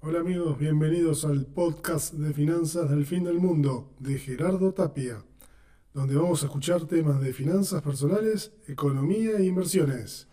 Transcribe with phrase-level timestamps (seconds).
[0.00, 5.24] Hola amigos, bienvenidos al podcast de finanzas del fin del mundo de Gerardo Tapia,
[5.92, 10.28] donde vamos a escuchar temas de finanzas personales, economía e inversiones.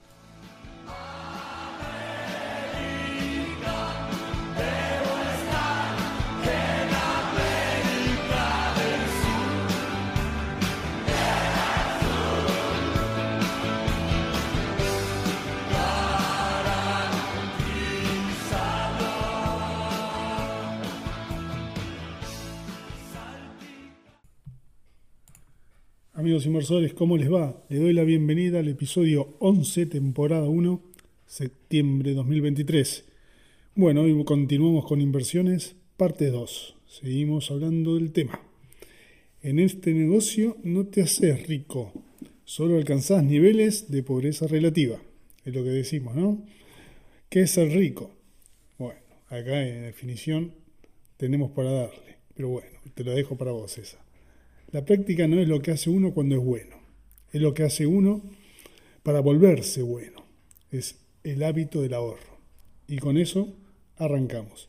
[26.17, 27.61] Amigos inversores, ¿cómo les va?
[27.67, 30.81] Les doy la bienvenida al episodio 11, temporada 1,
[31.25, 33.03] septiembre 2023.
[33.75, 36.77] Bueno, hoy continuamos con inversiones, parte 2.
[36.87, 38.39] Seguimos hablando del tema.
[39.41, 41.91] En este negocio no te haces rico,
[42.45, 45.01] solo alcanzás niveles de pobreza relativa.
[45.43, 46.41] Es lo que decimos, ¿no?
[47.27, 48.09] ¿Qué es ser rico?
[48.77, 50.53] Bueno, acá en definición
[51.17, 54.04] tenemos para darle, pero bueno, te lo dejo para vos esa.
[54.75, 56.75] La práctica no es lo que hace uno cuando es bueno,
[57.31, 58.21] es lo que hace uno
[59.03, 60.25] para volverse bueno.
[60.69, 62.41] Es el hábito del ahorro.
[62.85, 63.55] Y con eso
[63.95, 64.67] arrancamos.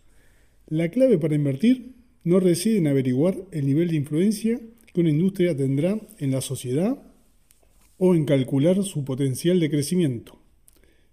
[0.68, 4.60] La clave para invertir no reside en averiguar el nivel de influencia
[4.94, 7.02] que una industria tendrá en la sociedad
[7.98, 10.38] o en calcular su potencial de crecimiento,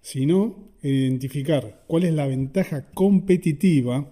[0.03, 4.11] sino en identificar cuál es la ventaja competitiva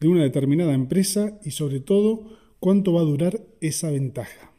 [0.00, 4.52] de una determinada empresa y sobre todo ¿Cuánto va a durar esa ventaja?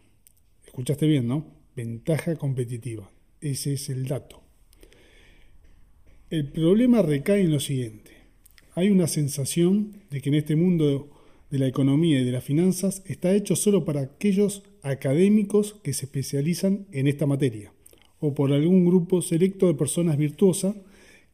[0.66, 1.46] Escuchaste bien, ¿no?
[1.76, 3.12] Ventaja competitiva.
[3.42, 4.42] Ese es el dato.
[6.30, 8.12] El problema recae en lo siguiente.
[8.76, 11.10] Hay una sensación de que en este mundo
[11.50, 16.06] de la economía y de las finanzas está hecho solo para aquellos académicos que se
[16.06, 17.74] especializan en esta materia,
[18.22, 20.76] o por algún grupo selecto de personas virtuosas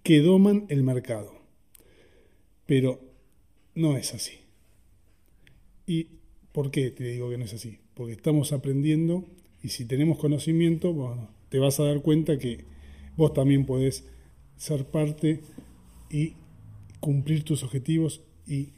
[0.02, 1.36] que doman el mercado.
[2.66, 3.02] Pero
[3.76, 4.40] no es así.
[5.86, 6.08] Y
[6.56, 7.80] ¿Por qué te digo que no es así?
[7.96, 9.26] Porque estamos aprendiendo
[9.62, 12.64] y si tenemos conocimiento, bueno, te vas a dar cuenta que
[13.18, 14.06] vos también podés
[14.56, 15.42] ser parte
[16.10, 16.32] y
[17.02, 18.70] cumplir tus objetivos y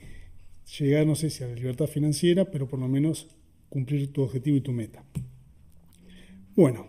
[0.79, 3.27] llegar, no sé si a la libertad financiera, pero por lo menos
[3.69, 5.03] cumplir tu objetivo y tu meta.
[6.55, 6.87] Bueno,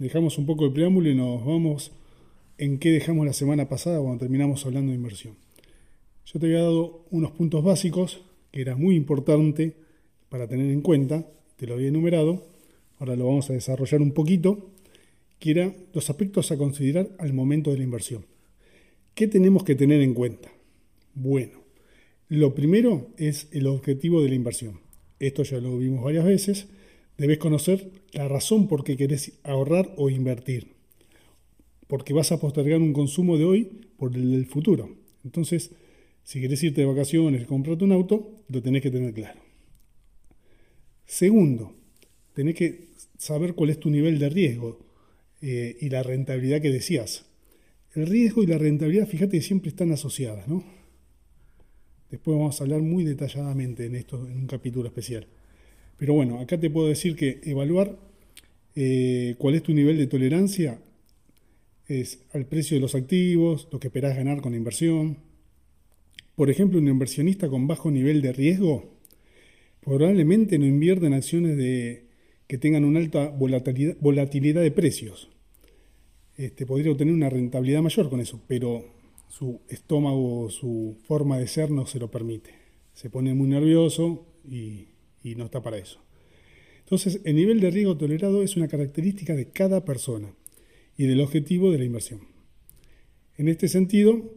[0.00, 1.92] dejamos un poco de preámbulo y nos vamos
[2.58, 5.36] en qué dejamos la semana pasada cuando terminamos hablando de inversión.
[6.24, 9.79] Yo te había dado unos puntos básicos que era muy importante
[10.30, 11.26] para tener en cuenta,
[11.56, 12.46] te lo había enumerado,
[12.98, 14.70] ahora lo vamos a desarrollar un poquito,
[15.38, 18.24] que era los aspectos a considerar al momento de la inversión.
[19.14, 20.50] ¿Qué tenemos que tener en cuenta?
[21.14, 21.60] Bueno,
[22.28, 24.80] lo primero es el objetivo de la inversión.
[25.18, 26.68] Esto ya lo vimos varias veces.
[27.18, 30.68] Debes conocer la razón por qué querés ahorrar o invertir.
[31.88, 33.64] Porque vas a postergar un consumo de hoy
[33.96, 34.96] por el del futuro.
[35.24, 35.72] Entonces,
[36.22, 39.49] si querés irte de vacaciones, comprarte un auto, lo tenés que tener claro.
[41.10, 41.74] Segundo,
[42.34, 44.78] tenés que saber cuál es tu nivel de riesgo
[45.42, 47.26] eh, y la rentabilidad que decías.
[47.96, 50.62] El riesgo y la rentabilidad, fíjate que siempre están asociadas, ¿no?
[52.12, 55.26] Después vamos a hablar muy detalladamente en esto en un capítulo especial.
[55.96, 57.98] Pero bueno, acá te puedo decir que evaluar
[58.76, 60.80] eh, cuál es tu nivel de tolerancia
[61.88, 65.18] es al precio de los activos, lo que esperás ganar con la inversión.
[66.36, 68.99] Por ejemplo, un inversionista con bajo nivel de riesgo
[69.80, 72.10] probablemente no invierte en acciones de,
[72.46, 75.30] que tengan una alta volatilidad, de precios.
[76.36, 78.84] Este, podría obtener una rentabilidad mayor con eso, pero
[79.28, 82.50] su estómago, su forma de ser no se lo permite.
[82.92, 84.88] Se pone muy nervioso y,
[85.22, 86.00] y no está para eso.
[86.80, 90.34] Entonces, el nivel de riesgo tolerado es una característica de cada persona
[90.96, 92.20] y del objetivo de la inversión.
[93.36, 94.34] En este sentido,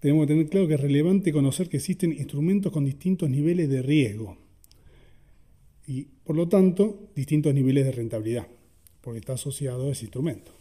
[0.00, 3.80] tenemos que tener claro que es relevante conocer que existen instrumentos con distintos niveles de
[3.80, 4.43] riesgo
[5.86, 8.46] y por lo tanto distintos niveles de rentabilidad,
[9.00, 10.52] porque está asociado a ese instrumento.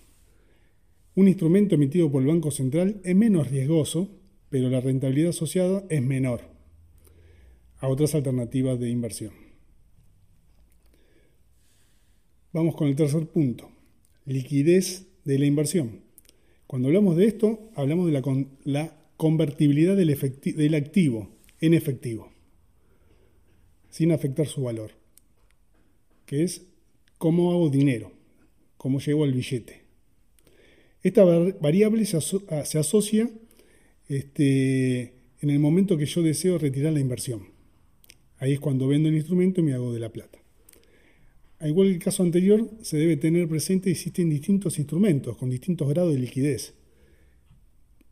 [1.15, 4.09] Un instrumento emitido por el Banco Central es menos riesgoso,
[4.49, 6.41] pero la rentabilidad asociada es menor
[7.79, 9.33] a otras alternativas de inversión.
[12.51, 13.69] Vamos con el tercer punto,
[14.25, 16.01] liquidez de la inversión.
[16.67, 18.21] Cuando hablamos de esto, hablamos de la,
[18.63, 20.17] la convertibilidad del,
[20.55, 21.29] del activo
[21.61, 22.31] en efectivo,
[23.89, 25.02] sin afectar su valor
[26.25, 26.63] que es
[27.17, 28.11] cómo hago dinero,
[28.77, 29.81] cómo llego al billete.
[31.01, 33.29] Esta variable se, asocia
[34.07, 37.47] este, en el momento que yo deseo retirar la inversión.
[38.37, 40.39] Ahí es cuando vendo el instrumento y me hago de la plata.
[41.59, 45.49] Al igual que el caso anterior, se debe tener presente que existen distintos instrumentos con
[45.49, 46.73] distintos grados de liquidez.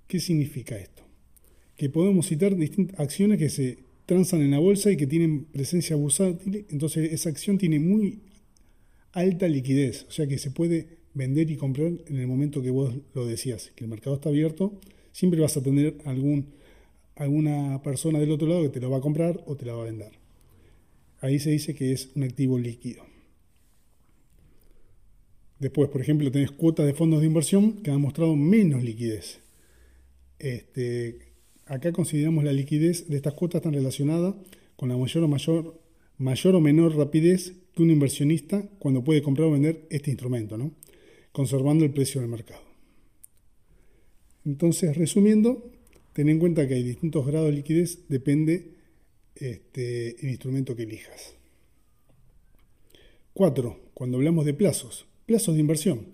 [0.07, 1.01] ¿Qué significa esto?
[1.81, 3.79] que podemos citar distintas acciones que se
[4.11, 8.19] transan en la bolsa y que tienen presencia bursátil, entonces esa acción tiene muy
[9.13, 12.93] alta liquidez, o sea que se puede vender y comprar en el momento que vos
[13.13, 14.77] lo decías, que el mercado está abierto,
[15.13, 16.47] siempre vas a tener algún,
[17.15, 19.83] alguna persona del otro lado que te lo va a comprar o te la va
[19.83, 20.11] a vender.
[21.21, 23.05] Ahí se dice que es un activo líquido.
[25.57, 29.39] Después, por ejemplo, tenés cuotas de fondos de inversión que han mostrado menos liquidez.
[30.37, 31.30] Este,
[31.71, 34.35] acá consideramos la liquidez de estas cuotas tan relacionada
[34.75, 40.11] con la mayor o, menor rapidez que un inversionista cuando puede comprar o vender este
[40.11, 40.73] instrumento, ¿no?
[41.31, 42.61] conservando el precio del mercado.
[44.45, 45.71] Entonces, resumiendo,
[46.11, 48.73] ten en cuenta que hay distintos grados de liquidez, depende
[49.35, 51.35] este, el instrumento que elijas.
[53.33, 53.79] 4.
[53.93, 56.07] Cuando hablamos de plazos, plazos de inversión.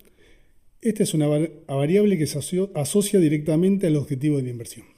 [0.80, 2.38] Esta es una variable que se
[2.74, 4.97] asocia directamente al objetivo de la inversión.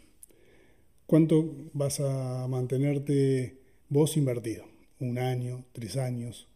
[1.11, 3.57] ¿Cuánto vas a mantenerte
[3.89, 4.65] vos invertido?
[5.01, 6.47] ¿Un año, tres años,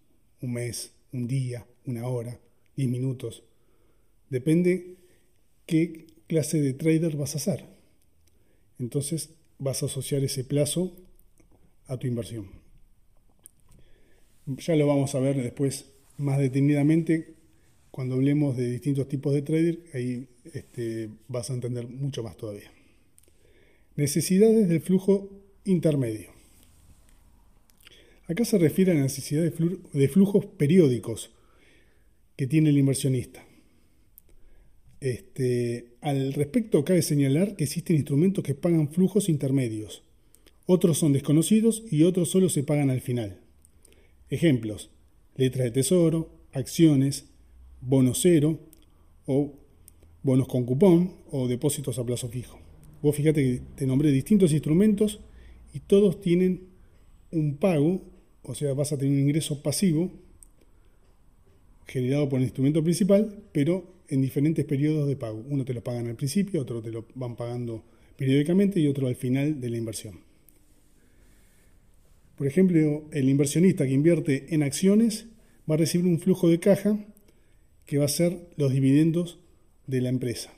[0.41, 2.39] un mes, un día, una hora,
[2.77, 3.43] diez minutos?
[4.31, 4.95] Depende
[5.67, 7.65] qué clase de trader vas a ser.
[8.79, 10.93] Entonces vas a asociar ese plazo
[11.89, 12.49] a tu inversión.
[14.47, 15.87] Ya lo vamos a ver después
[16.17, 17.35] más detenidamente
[17.91, 22.71] cuando hablemos de distintos tipos de trader, ahí este, vas a entender mucho más todavía.
[23.97, 25.31] Necesidades del flujo
[25.65, 26.31] intermedio.
[28.27, 31.31] Acá se refiere a la necesidad de flujos periódicos
[32.37, 33.47] que tiene el inversionista.
[35.01, 40.03] Este, al respecto, cabe señalar que existen instrumentos que pagan flujos intermedios.
[40.67, 43.39] Otros son desconocidos y otros solo se pagan al final.
[44.29, 44.91] Ejemplos:
[45.37, 47.27] letras de tesoro, acciones,
[47.81, 48.59] bono cero
[49.27, 49.53] o
[50.23, 52.64] bonos con cupón o depósitos a plazo fijo.
[53.05, 55.21] Vos fíjate que te nombré distintos instrumentos
[55.75, 56.63] y todos tienen
[57.33, 58.01] un pago,
[58.43, 60.11] o sea, vas a tener un ingreso pasivo
[61.87, 65.45] generado por el instrumento principal, pero en diferentes periodos de pago.
[65.51, 67.85] Uno te lo pagan al principio, otro te lo van pagando
[68.17, 70.21] periódicamente y otro al final de la inversión.
[72.39, 75.27] Por ejemplo, el inversionista que invierte en acciones
[75.71, 76.99] va a recibir un flujo de caja
[77.85, 79.41] que va a ser los dividendos
[79.87, 80.54] de la empresa.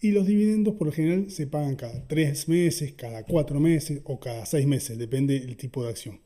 [0.00, 4.20] Y los dividendos por lo general se pagan cada tres meses, cada cuatro meses o
[4.20, 6.20] cada seis meses, depende del tipo de acción.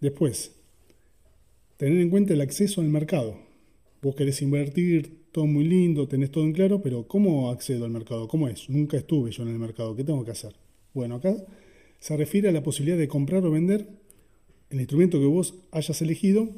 [0.00, 0.52] Después,
[1.76, 3.38] tener en cuenta el acceso al mercado.
[4.02, 8.28] Vos querés invertir, todo muy lindo, tenés todo en claro, pero ¿cómo accedo al mercado?
[8.28, 8.68] ¿Cómo es?
[8.68, 10.54] Nunca estuve yo en el mercado, ¿qué tengo que hacer?
[10.92, 11.36] Bueno, acá
[11.98, 13.86] se refiere a la posibilidad de comprar o vender
[14.70, 16.48] el instrumento que vos hayas elegido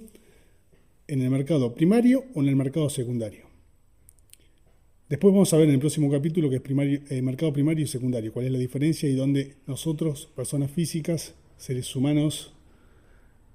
[1.08, 3.46] en el mercado primario o en el mercado secundario.
[5.08, 7.86] Después vamos a ver en el próximo capítulo qué es primario, eh, mercado primario y
[7.88, 12.54] secundario, cuál es la diferencia y dónde nosotros, personas físicas, seres humanos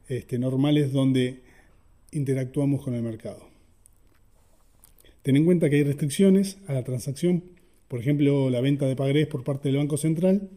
[0.08, 1.42] este, normales, donde
[2.12, 3.50] interactuamos con el mercado.
[5.24, 7.44] Ten en cuenta que hay restricciones a la transacción,
[7.88, 10.50] por ejemplo, la venta de pagarés por parte del Banco Central,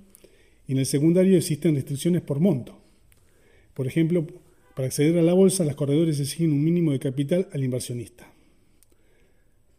[0.68, 2.78] y en el secundario existen restricciones por monto.
[3.74, 4.26] Por ejemplo,
[4.80, 8.32] para acceder a la bolsa, los corredores exigen un mínimo de capital al inversionista.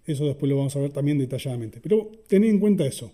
[0.06, 1.80] Eso después lo vamos a ver también detalladamente.
[1.82, 3.12] Pero ten en cuenta eso.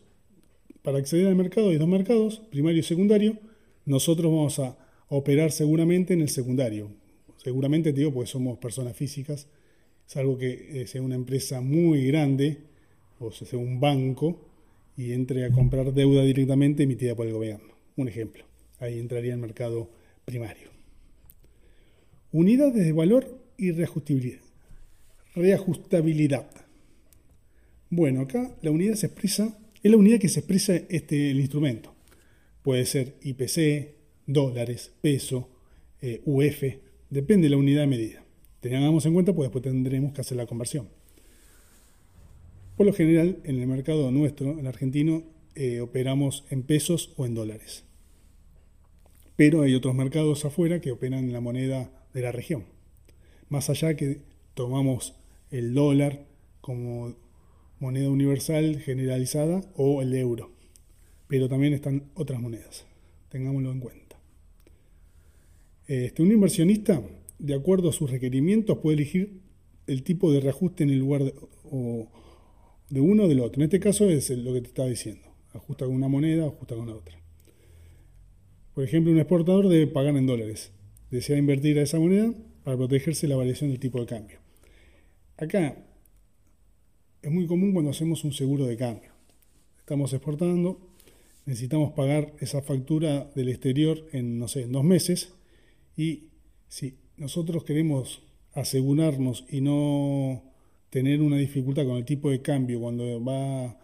[0.81, 3.37] Para acceder al mercado hay dos mercados, primario y secundario.
[3.85, 4.77] Nosotros vamos a
[5.07, 6.89] operar seguramente en el secundario,
[7.37, 9.47] seguramente te digo porque somos personas físicas,
[10.07, 12.57] salvo que eh, sea una empresa muy grande
[13.17, 14.41] o sea un banco
[14.97, 17.75] y entre a comprar deuda directamente emitida por el gobierno.
[17.95, 18.43] Un ejemplo,
[18.77, 19.89] ahí entraría el mercado
[20.25, 20.76] primario.
[22.31, 24.41] Unidades de valor y reajustabilidad.
[25.35, 26.49] Reajustabilidad.
[27.89, 31.93] Bueno, acá la unidad se expresa, es la unidad que se expresa este, el instrumento.
[32.63, 35.49] Puede ser IPC, dólares, peso,
[36.01, 36.63] eh, UF,
[37.09, 38.23] Depende de la unidad de medida.
[38.59, 40.89] Tengamos en cuenta, pues después tendremos que hacer la conversión.
[42.75, 45.23] Por lo general, en el mercado nuestro, en el argentino,
[45.55, 47.85] eh, operamos en pesos o en dólares.
[49.37, 52.65] Pero hay otros mercados afuera que operan en la moneda de la región.
[53.47, 54.21] Más allá que
[54.55, 55.13] tomamos
[55.51, 56.25] el dólar
[56.61, 57.15] como
[57.79, 60.51] moneda universal generalizada o el euro.
[61.27, 62.87] Pero también están otras monedas.
[63.29, 64.19] Tengámoslo en cuenta.
[65.85, 67.01] Este, un inversionista,
[67.37, 69.39] de acuerdo a sus requerimientos, puede elegir
[69.85, 71.33] el tipo de reajuste en el lugar de,
[72.99, 73.61] uno o del otro.
[73.61, 75.27] En este caso es lo que te estaba diciendo.
[75.53, 77.15] Ajusta con una moneda, ajusta con la otra.
[78.73, 80.71] Por ejemplo, un exportador debe pagar en dólares.
[81.11, 82.33] Desea invertir a esa moneda
[82.63, 84.39] para protegerse la variación del tipo de cambio.
[85.37, 85.77] Acá,
[87.21, 89.11] es muy común cuando hacemos un seguro de cambio.
[89.79, 90.79] Estamos exportando,
[91.45, 95.33] necesitamos pagar esa factura del exterior en, no sé, en dos meses
[95.95, 96.25] y
[96.67, 98.21] si nosotros queremos
[98.53, 100.43] asegurarnos y no
[100.89, 103.77] tener una dificultad con el tipo de cambio cuando va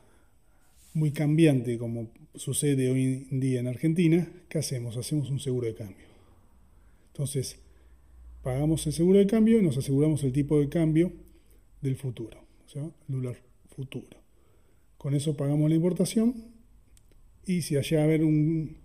[0.93, 4.97] muy cambiante como sucede hoy en día en Argentina, ¿qué hacemos?
[4.97, 6.12] Hacemos un seguro de cambio.
[7.13, 7.59] Entonces,
[8.41, 11.13] pagamos el seguro de cambio y nos aseguramos el tipo de cambio
[11.81, 14.17] del futuro, o sea, dólar futuro.
[14.97, 16.33] Con eso pagamos la importación
[17.45, 18.77] y si allá haber un,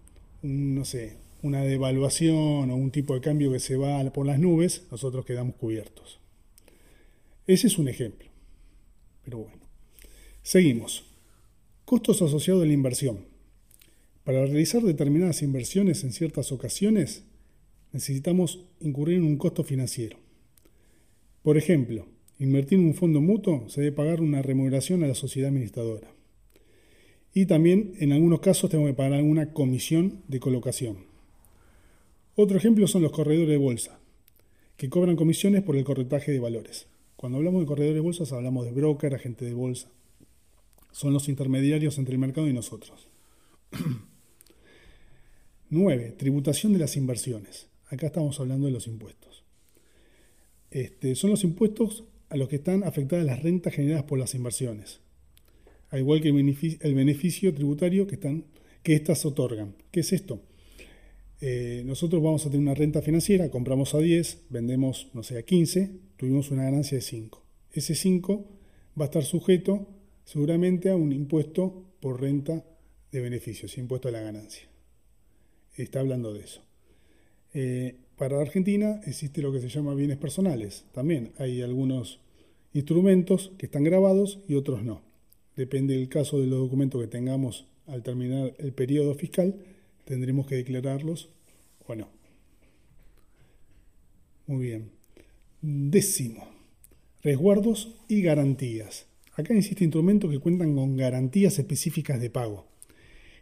[0.43, 4.87] no sé, una devaluación o un tipo de cambio que se va por las nubes,
[4.91, 6.21] nosotros quedamos cubiertos.
[7.47, 8.29] Ese es un ejemplo.
[9.25, 9.63] Pero bueno.
[10.43, 11.05] Seguimos.
[11.85, 13.27] Costos asociados a la inversión.
[14.25, 17.25] Para realizar determinadas inversiones en ciertas ocasiones,
[17.93, 20.19] necesitamos incurrir en un costo financiero.
[21.43, 22.07] Por ejemplo,
[22.39, 26.13] invertir en un fondo mutuo se debe pagar una remuneración a la sociedad administradora.
[27.35, 30.99] Y también, en algunos casos, tengo que pagar alguna comisión de colocación.
[32.35, 33.99] Otro ejemplo son los corredores de bolsa,
[34.77, 36.87] que cobran comisiones por el corretaje de valores.
[37.17, 39.89] Cuando hablamos de corredores de bolsas hablamos de broker, agente de bolsa.
[40.93, 43.09] Son los intermediarios entre el mercado y nosotros.
[45.71, 46.15] 9.
[46.17, 47.67] Tributación de las inversiones.
[47.89, 49.45] Acá estamos hablando de los impuestos.
[50.71, 55.01] Este, son los impuestos a los que están afectadas las rentas generadas por las inversiones,
[55.89, 58.45] al igual que el beneficio, tributario que, están,
[58.83, 59.75] que éstas otorgan.
[59.91, 60.43] ¿Qué es esto?
[61.41, 65.43] Eh, nosotros vamos a tener una renta financiera, compramos a 10, vendemos, no sé, a
[65.43, 67.43] 15, tuvimos una ganancia de 5.
[67.73, 68.45] Ese 5
[69.01, 69.89] va a estar sujeto
[70.25, 72.65] seguramente a un impuesto por renta
[73.13, 74.69] de beneficios, impuesto a la ganancia.
[75.75, 76.68] Está hablando de eso.
[77.55, 80.85] Eh, para Argentina existe lo que se llama bienes personales.
[80.93, 82.21] También hay algunos
[82.73, 85.03] instrumentos que están grabados y otros no.
[85.57, 89.57] Depende del caso de los documentos que tengamos al terminar el periodo fiscal,
[90.05, 91.31] tendremos que declararlos
[91.87, 92.09] o no.
[94.47, 94.91] Muy bien.
[95.61, 96.47] Décimo,
[97.23, 99.07] resguardos y garantías.
[99.35, 102.67] Acá existe instrumentos que cuentan con garantías específicas de pago.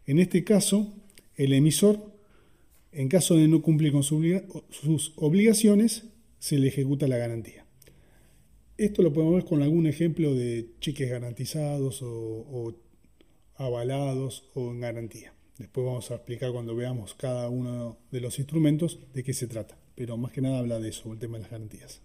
[0.06, 0.94] En este caso,
[1.36, 2.15] el emisor,
[2.96, 6.04] en caso de no cumplir con sus obligaciones,
[6.38, 7.66] se le ejecuta la garantía.
[8.78, 12.74] Esto lo podemos ver con algún ejemplo de cheques garantizados o, o
[13.56, 15.34] avalados o en garantía.
[15.58, 19.78] Después vamos a explicar cuando veamos cada uno de los instrumentos de qué se trata.
[19.94, 22.00] Pero más que nada habla de eso, el tema de las garantías.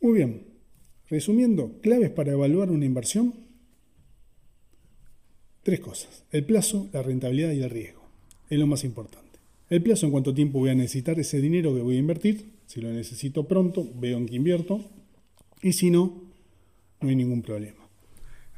[0.00, 0.46] Muy bien.
[1.08, 3.34] Resumiendo, claves para evaluar una inversión.
[5.62, 6.24] Tres cosas.
[6.32, 7.99] El plazo, la rentabilidad y el riesgo.
[8.50, 9.38] Es lo más importante.
[9.70, 12.50] El plazo, en cuánto tiempo voy a necesitar ese dinero que voy a invertir.
[12.66, 14.84] Si lo necesito pronto, veo en qué invierto.
[15.62, 16.24] Y si no,
[17.00, 17.88] no hay ningún problema.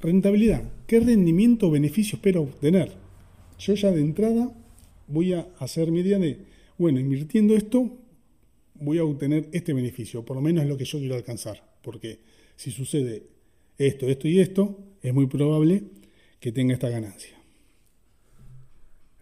[0.00, 0.62] Rentabilidad.
[0.86, 2.92] ¿Qué rendimiento o beneficio espero obtener?
[3.58, 4.52] Yo ya de entrada
[5.06, 6.38] voy a hacer mi idea de,
[6.78, 7.98] bueno, invirtiendo esto,
[8.74, 12.18] voy a obtener este beneficio, por lo menos es lo que yo quiero alcanzar, porque
[12.56, 13.22] si sucede
[13.78, 15.84] esto, esto y esto, es muy probable
[16.40, 17.36] que tenga esta ganancia.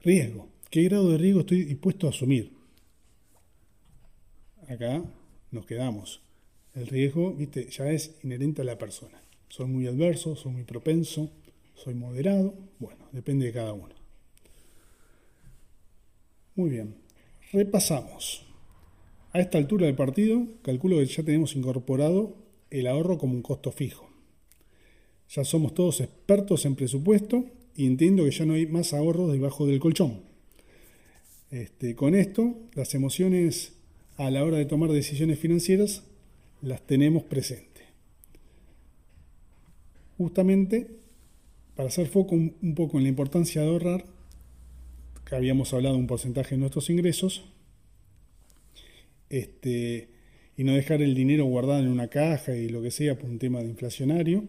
[0.02, 0.49] Riesgo.
[0.70, 2.52] ¿Qué grado de riesgo estoy dispuesto a asumir?
[4.68, 5.02] Acá
[5.50, 6.22] nos quedamos.
[6.76, 9.20] El riesgo, viste, ya es inherente a la persona.
[9.48, 11.28] Soy muy adverso, soy muy propenso,
[11.74, 12.54] soy moderado.
[12.78, 13.96] Bueno, depende de cada uno.
[16.54, 16.94] Muy bien,
[17.50, 18.46] repasamos.
[19.32, 22.36] A esta altura del partido, calculo que ya tenemos incorporado
[22.70, 24.08] el ahorro como un costo fijo.
[25.30, 29.66] Ya somos todos expertos en presupuesto y entiendo que ya no hay más ahorros debajo
[29.66, 30.29] del colchón.
[31.50, 33.72] Este, con esto, las emociones
[34.16, 36.04] a la hora de tomar decisiones financieras
[36.62, 37.70] las tenemos presentes
[40.20, 40.86] justamente
[41.74, 44.04] para hacer foco un, poco en la importancia de ahorrar,
[45.24, 47.42] que habíamos hablado un porcentaje de nuestros ingresos,
[49.30, 50.10] este,
[50.58, 53.38] y no dejar el dinero guardado en una caja y lo que sea por un
[53.38, 54.44] tema de inflacionario,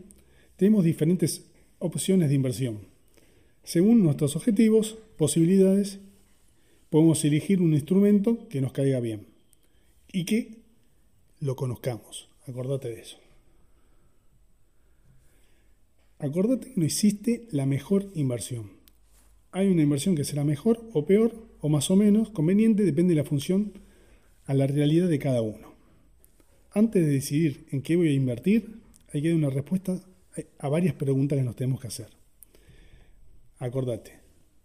[0.58, 1.46] tenemos diferentes
[1.80, 2.80] opciones de inversión.
[3.64, 6.00] Según nuestros objetivos, posibilidades,
[6.92, 9.26] podemos elegir un instrumento que nos caiga bien
[10.12, 10.58] y que
[11.40, 12.28] lo conozcamos.
[12.46, 13.18] Acordate de eso.
[16.20, 18.74] Acordate que no existe la mejor inversión.
[19.54, 23.22] Hay una inversión que será mejor o peor o más o menos conveniente, depende de
[23.22, 23.72] la función
[24.46, 25.74] a la realidad de cada uno.
[26.72, 28.82] Antes de decidir en qué voy a invertir,
[29.14, 29.98] hay que dar una respuesta
[30.60, 32.10] a varias preguntas que nos tenemos que hacer.
[33.60, 34.12] Acordate,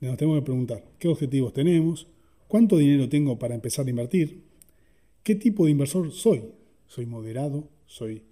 [0.01, 2.09] nos tenemos que preguntar qué objetivos tenemos,
[2.49, 4.43] cuánto dinero tengo para empezar a invertir,
[5.23, 6.45] qué tipo de inversor soy.
[6.89, 7.69] ¿Soy moderado?
[7.87, 8.23] ¿Soy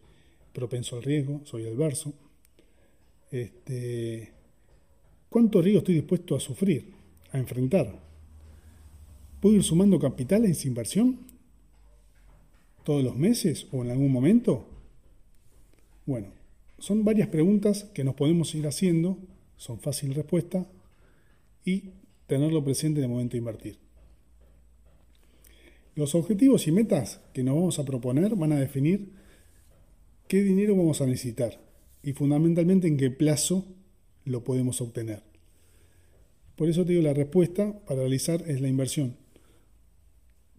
[0.52, 2.14] propenso al riesgo, soy adverso.
[3.30, 4.30] Este,
[5.28, 6.92] ¿Cuánto riesgo estoy dispuesto a sufrir,
[7.32, 8.00] a enfrentar?
[9.40, 11.18] ¿Puedo ir sumando capital en inversión?
[12.84, 14.68] ¿Todos los meses o en algún momento?
[16.06, 16.28] Bueno,
[16.78, 19.18] son varias preguntas que nos podemos ir haciendo,
[19.56, 20.66] son fácil respuesta
[21.64, 21.90] y
[22.26, 23.83] tenerlo presente en el momento de invertir.
[25.94, 29.12] Los objetivos y metas que nos vamos a proponer van a definir
[30.26, 31.60] qué dinero vamos a necesitar
[32.02, 33.64] y fundamentalmente en qué plazo
[34.24, 35.22] lo podemos obtener.
[36.56, 39.16] Por eso te digo, la respuesta para realizar es la inversión.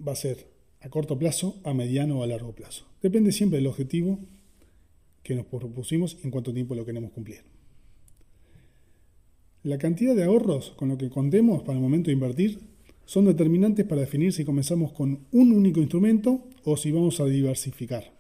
[0.05, 0.47] Va a ser
[0.81, 2.85] a corto plazo, a mediano o a largo plazo.
[3.01, 4.19] Depende siempre del objetivo
[5.23, 7.41] que nos propusimos y en cuánto tiempo lo queremos cumplir.
[9.63, 12.59] La cantidad de ahorros con lo que contemos para el momento de invertir
[13.05, 18.11] son determinantes para definir si comenzamos con un único instrumento o si vamos a diversificar.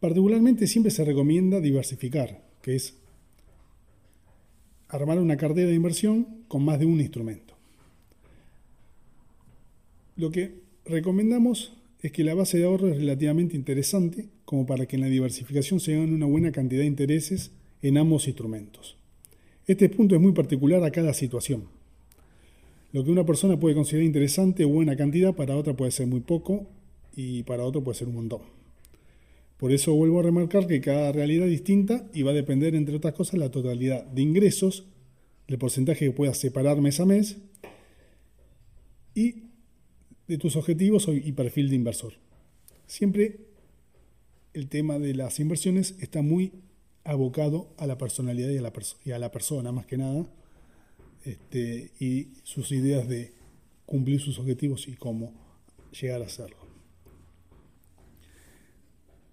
[0.00, 2.94] Particularmente siempre se recomienda diversificar, que es
[4.88, 7.54] armar una cartera de inversión con más de un instrumento.
[10.16, 10.54] Lo que
[10.86, 15.08] recomendamos es que la base de ahorro es relativamente interesante como para que en la
[15.08, 18.96] diversificación se gane una buena cantidad de intereses en ambos instrumentos.
[19.66, 21.79] Este punto es muy particular a cada situación.
[22.92, 26.20] Lo que una persona puede considerar interesante o buena cantidad, para otra puede ser muy
[26.20, 26.66] poco
[27.14, 28.40] y para otro puede ser un montón.
[29.56, 32.96] Por eso vuelvo a remarcar que cada realidad es distinta y va a depender, entre
[32.96, 34.86] otras cosas, la totalidad de ingresos,
[35.46, 37.36] del porcentaje que puedas separar mes a mes
[39.14, 39.50] y
[40.26, 42.14] de tus objetivos y perfil de inversor.
[42.86, 43.50] Siempre
[44.54, 46.52] el tema de las inversiones está muy
[47.04, 48.72] abocado a la personalidad y a la,
[49.04, 50.26] y a la persona, más que nada,
[51.24, 53.32] este, y sus ideas de
[53.86, 55.32] cumplir sus objetivos y cómo
[55.98, 56.56] llegar a hacerlo.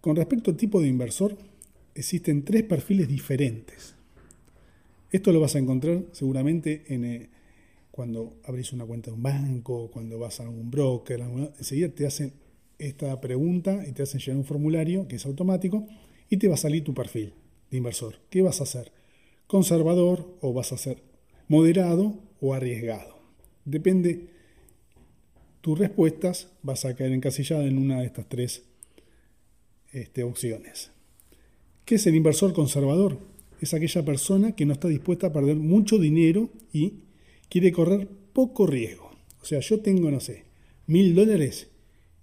[0.01, 1.38] Con respecto al tipo de inversor,
[1.94, 3.96] existen tres perfiles diferentes.
[5.12, 7.29] Esto lo vas a encontrar seguramente en, eh,
[7.91, 11.21] cuando abrís una cuenta de un banco, cuando vas a algún broker,
[11.58, 12.34] enseguida te hacen
[12.78, 15.88] esta pregunta y te hacen llenar un formulario que es automático
[16.30, 17.34] y te va a salir tu perfil
[17.71, 18.19] de inversor.
[18.30, 18.91] ¿Qué vas a hacer?
[19.47, 21.02] ¿Conservador o vas a ser
[21.47, 23.19] moderado o arriesgado?
[23.65, 24.27] Depende
[25.62, 28.63] tus respuestas, vas a caer encasillada en una de estas tres
[29.91, 30.91] este, opciones.
[31.86, 33.17] ¿Qué es el inversor conservador?
[33.62, 36.93] Es aquella persona que no está dispuesta a perder mucho dinero y
[37.49, 39.12] quiere correr poco riesgo.
[39.41, 40.43] O sea, yo tengo, no sé,
[40.86, 41.67] mil dólares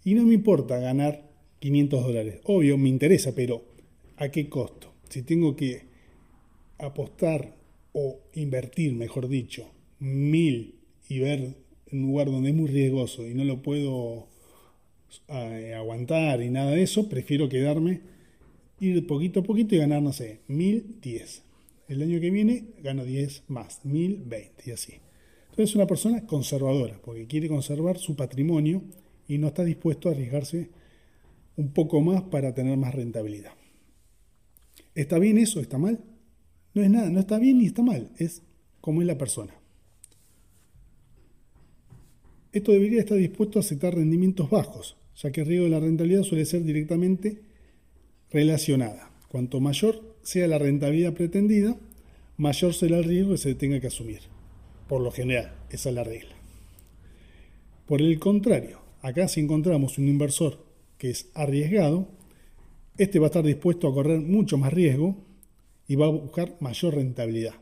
[0.04, 2.40] y no me importa ganar 500 dólares.
[2.44, 3.64] Obvio, me interesa, pero
[4.16, 4.92] ¿a qué costo?
[5.08, 5.86] Si tengo que
[6.78, 7.56] apostar
[7.94, 11.56] o invertir, mejor dicho, mil y ver
[11.92, 14.28] un lugar donde es muy riesgoso y no lo puedo
[15.28, 18.02] eh, aguantar y nada de eso, prefiero quedarme,
[18.80, 21.42] ir poquito a poquito y ganar, no sé, mil diez.
[21.88, 24.94] El año que viene gano 10 más, mil veinte y así.
[25.50, 28.82] Entonces es una persona conservadora, porque quiere conservar su patrimonio
[29.28, 30.70] y no está dispuesto a arriesgarse
[31.56, 33.52] un poco más para tener más rentabilidad.
[34.94, 35.60] ¿Está bien eso?
[35.60, 36.00] ¿Está mal?
[36.74, 38.42] No es nada, no está bien ni está mal, es
[38.80, 39.54] como es la persona.
[42.52, 46.22] Esto debería estar dispuesto a aceptar rendimientos bajos, ya que el riesgo de la rentabilidad
[46.22, 47.40] suele ser directamente
[48.30, 49.10] relacionada.
[49.28, 51.76] Cuanto mayor sea la rentabilidad pretendida,
[52.36, 54.34] mayor será el riesgo que se tenga que asumir
[54.88, 56.34] por lo general, esa es la regla.
[57.86, 60.58] Por el contrario, acá si encontramos un inversor
[60.98, 62.08] que es arriesgado,
[62.96, 65.16] este va a estar dispuesto a correr mucho más riesgo
[65.88, 67.54] y va a buscar mayor rentabilidad.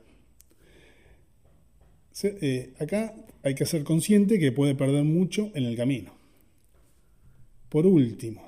[2.23, 6.13] Eh, acá hay que ser consciente que puede perder mucho en el camino.
[7.69, 8.43] Por último,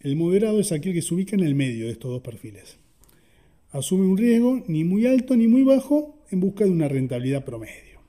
[0.00, 2.78] el moderado es aquel que se ubica en el medio de estos dos perfiles.
[3.70, 8.00] Asume un riesgo ni muy alto ni muy bajo en busca de una rentabilidad promedio.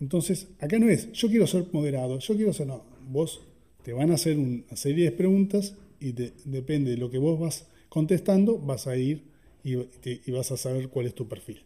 [0.00, 3.40] Entonces, acá no es, yo quiero ser moderado, yo quiero ser, no, vos
[3.82, 7.66] te van a hacer una serie de preguntas y depende de lo que vos vas
[7.88, 9.33] contestando, vas a ir
[9.64, 11.64] y, vas a saber cuál es tu perfil.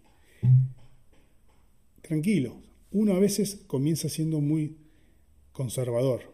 [2.00, 4.76] Tranquilo, uno a veces comienza siendo muy
[5.52, 6.32] conservador,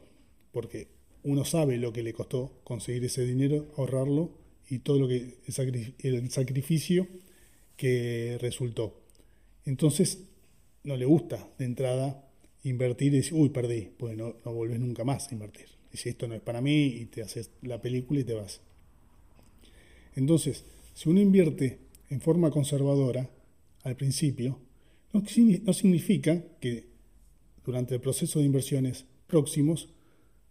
[0.52, 0.88] porque
[1.22, 4.30] uno sabe lo que le costó conseguir ese dinero, ahorrarlo
[4.68, 5.38] y todo lo que
[5.98, 7.08] el sacrificio
[7.76, 9.00] que resultó.
[9.64, 10.24] Entonces
[10.84, 12.28] no le gusta de entrada
[12.62, 15.66] invertir y decir, uy, perdí, pues no, no volvés nunca más a invertir.
[15.92, 18.60] Y si esto no es para mí, y te haces la película y te vas.
[20.14, 23.28] Entonces, si uno invierte en forma conservadora
[23.82, 24.60] al principio,
[25.12, 26.86] no, significa que
[27.64, 29.90] durante el proceso de inversiones próximos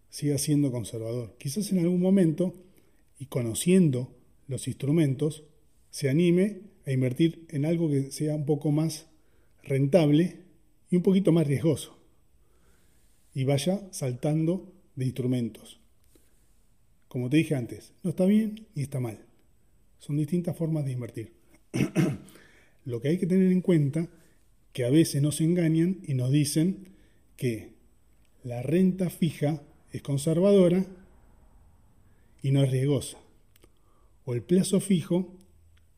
[0.10, 1.36] siga siendo conservador.
[1.40, 2.54] Quizás en algún momento
[3.20, 4.16] y conociendo
[4.48, 5.44] los instrumentos,
[5.90, 9.08] se anime a invertir en algo que sea un poco más
[9.64, 10.40] rentable
[10.90, 11.98] y un poquito más riesgoso.
[13.34, 15.80] Y vaya saltando de instrumentos.
[17.08, 19.23] Como te dije antes, no está bien ni está mal.
[20.04, 21.32] Son distintas formas de invertir.
[22.86, 24.10] Lo que hay que tener en cuenta
[24.74, 26.90] que a veces nos engañan y nos dicen
[27.38, 27.70] que
[28.44, 29.64] la renta fija
[29.94, 30.86] es conservadora
[32.42, 33.18] y no es riesgosa.
[34.26, 35.34] O el plazo fijo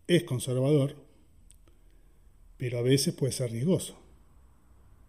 [0.06, 0.96] es conservador,
[2.58, 3.98] pero a veces puede ser riesgoso.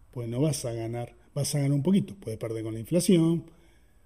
[0.09, 3.45] Pues no vas a ganar, vas a ganar un poquito, puedes perder con la inflación,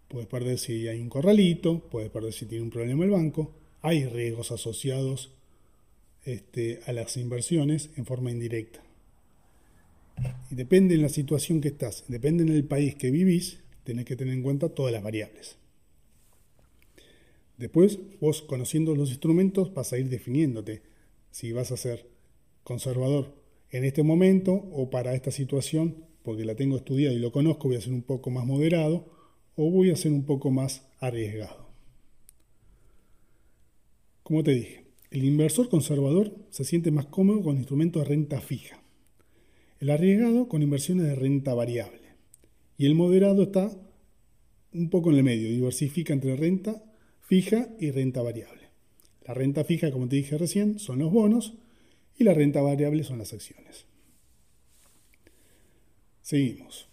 [0.09, 4.05] puedes perder si hay un corralito, puedes perder si tiene un problema el banco, hay
[4.05, 5.31] riesgos asociados
[6.23, 8.81] este, a las inversiones en forma indirecta.
[10.51, 14.33] Y depende de la situación que estás, depende del país que vivís, tenés que tener
[14.33, 15.57] en cuenta todas las variables.
[17.57, 20.81] Después, vos conociendo los instrumentos vas a ir definiéndote
[21.31, 22.07] si vas a ser
[22.63, 23.33] conservador
[23.71, 27.77] en este momento o para esta situación, porque la tengo estudiado y lo conozco, voy
[27.77, 29.07] a ser un poco más moderado
[29.55, 31.70] o voy a ser un poco más arriesgado.
[34.31, 38.81] Como te dije, el inversor conservador se siente más cómodo con instrumentos de renta fija.
[39.81, 42.15] El arriesgado con inversiones de renta variable.
[42.77, 43.77] Y el moderado está
[44.71, 46.81] un poco en el medio, diversifica entre renta
[47.19, 48.69] fija y renta variable.
[49.27, 51.55] La renta fija, como te dije recién, son los bonos
[52.17, 53.85] y la renta variable son las acciones.
[56.21, 56.87] Seguimos.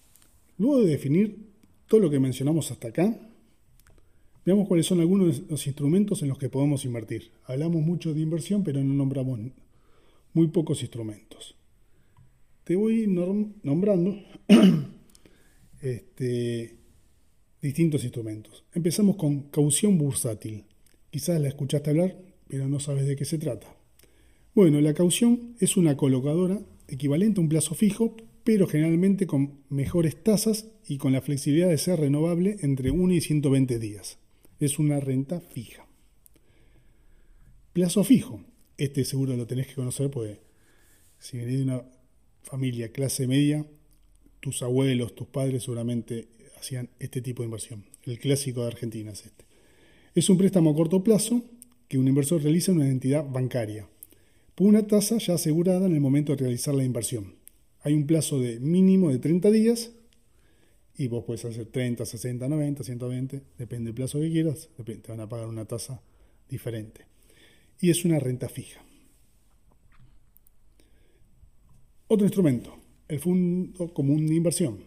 [0.57, 1.53] Luego de definir
[1.87, 3.28] todo lo que mencionamos hasta acá,
[4.49, 7.31] veamos cuáles son algunos de los instrumentos en los que podemos invertir.
[7.45, 9.39] Hablamos mucho de inversión, pero no nombramos
[10.33, 11.59] muy pocos instrumentos
[12.69, 14.15] te voy nombrando
[15.81, 16.77] este,
[17.63, 18.63] distintos instrumentos.
[18.75, 20.65] Empezamos con caución bursátil.
[21.09, 23.75] Quizás la escuchaste hablar, pero no sabes de qué se trata.
[24.55, 30.23] Bueno, la caución es una colocadora equivalente a un plazo fijo, pero generalmente con mejores
[30.23, 34.19] tasas y con la flexibilidad de ser renovable entre 1 y 120 días.
[34.61, 35.87] Es una renta fija.
[37.73, 38.41] Plazo fijo.
[38.77, 40.41] Este seguro lo tenés que conocer porque
[41.19, 41.83] si venís de una
[42.43, 43.67] familia clase media,
[44.41, 47.85] tus abuelos, tus padres seguramente hacían este tipo de inversión.
[48.05, 49.45] El clásico de Argentina es este.
[50.15, 51.45] Es un préstamo a corto plazo
[51.89, 53.89] que un inversor realiza en una entidad bancaria,
[54.55, 57.35] por una tasa ya asegurada en el momento de realizar la inversión.
[57.83, 59.93] Hay un plazo de mínimo de 30 días
[60.99, 65.21] y vos puedes hacer 30, 60, 90, 120, depende del plazo que quieras, te van
[65.21, 66.03] a pagar una tasa
[66.51, 67.07] diferente.
[67.81, 68.83] Y es una renta fija.
[72.09, 74.81] Otro instrumento, el Fondo Común de Inversión.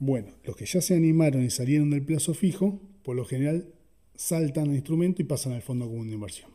[0.00, 3.68] Bueno, los que ya se animaron y salieron del plazo fijo, por lo general
[4.16, 6.50] saltan al instrumento y pasan al Fondo Común de Inversión.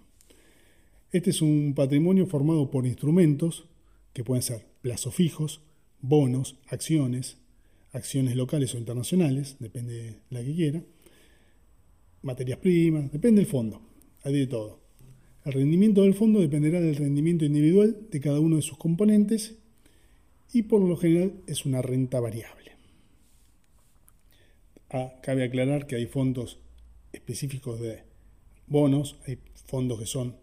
[1.13, 3.69] Este es un patrimonio formado por instrumentos
[4.11, 5.61] que pueden ser plazos fijos,
[6.01, 7.37] bonos, acciones,
[7.91, 10.84] acciones locales o internacionales, depende de la que quiera,
[12.21, 13.82] materias primas, depende del fondo,
[14.23, 14.80] hay de todo.
[15.45, 19.56] El rendimiento del fondo dependerá del rendimiento individual de cada uno de sus componentes
[20.52, 22.73] y por lo general es una renta variable.
[24.89, 26.60] Ah, cabe aclarar que hay fondos
[27.13, 28.04] específicos de
[28.67, 30.36] bonos, hay fondos que son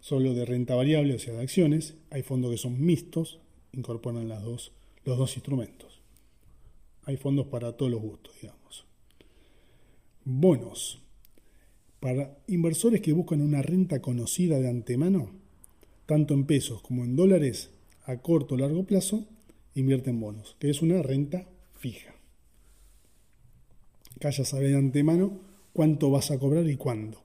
[0.00, 3.40] solo de renta variable, o sea, de acciones, hay fondos que son mixtos,
[3.72, 4.72] incorporan las dos,
[5.04, 5.95] los dos instrumentos.
[7.06, 8.84] Hay fondos para todos los gustos, digamos.
[10.24, 11.00] Bonos.
[12.00, 15.30] Para inversores que buscan una renta conocida de antemano,
[16.04, 17.70] tanto en pesos como en dólares,
[18.04, 19.24] a corto o largo plazo,
[19.74, 22.14] invierte en bonos, que es una renta fija.
[24.16, 25.40] Acá ya sabes de antemano
[25.72, 27.22] cuánto vas a cobrar y cuándo.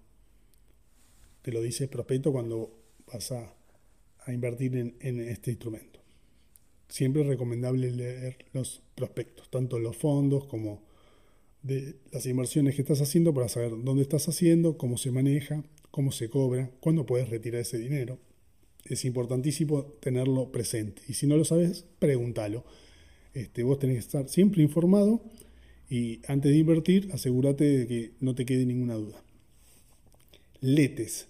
[1.42, 2.72] Te lo dice el prospecto cuando
[3.12, 3.54] vas a,
[4.28, 5.91] invertir en, este instrumento.
[6.92, 10.84] Siempre es recomendable leer los prospectos, tanto los fondos como
[11.64, 16.12] de las inversiones que estás haciendo para saber dónde estás haciendo, cómo se maneja, cómo
[16.12, 18.20] se cobra, cuándo puedes retirar ese dinero
[18.86, 21.02] es importantísimo tenerlo presente.
[21.08, 22.64] Y si no lo sabes, pregúntalo.
[23.34, 25.22] Este, vos tenés que estar siempre informado
[25.90, 29.24] y antes de invertir, asegúrate de que no te quede ninguna duda.
[30.62, 31.28] Letes.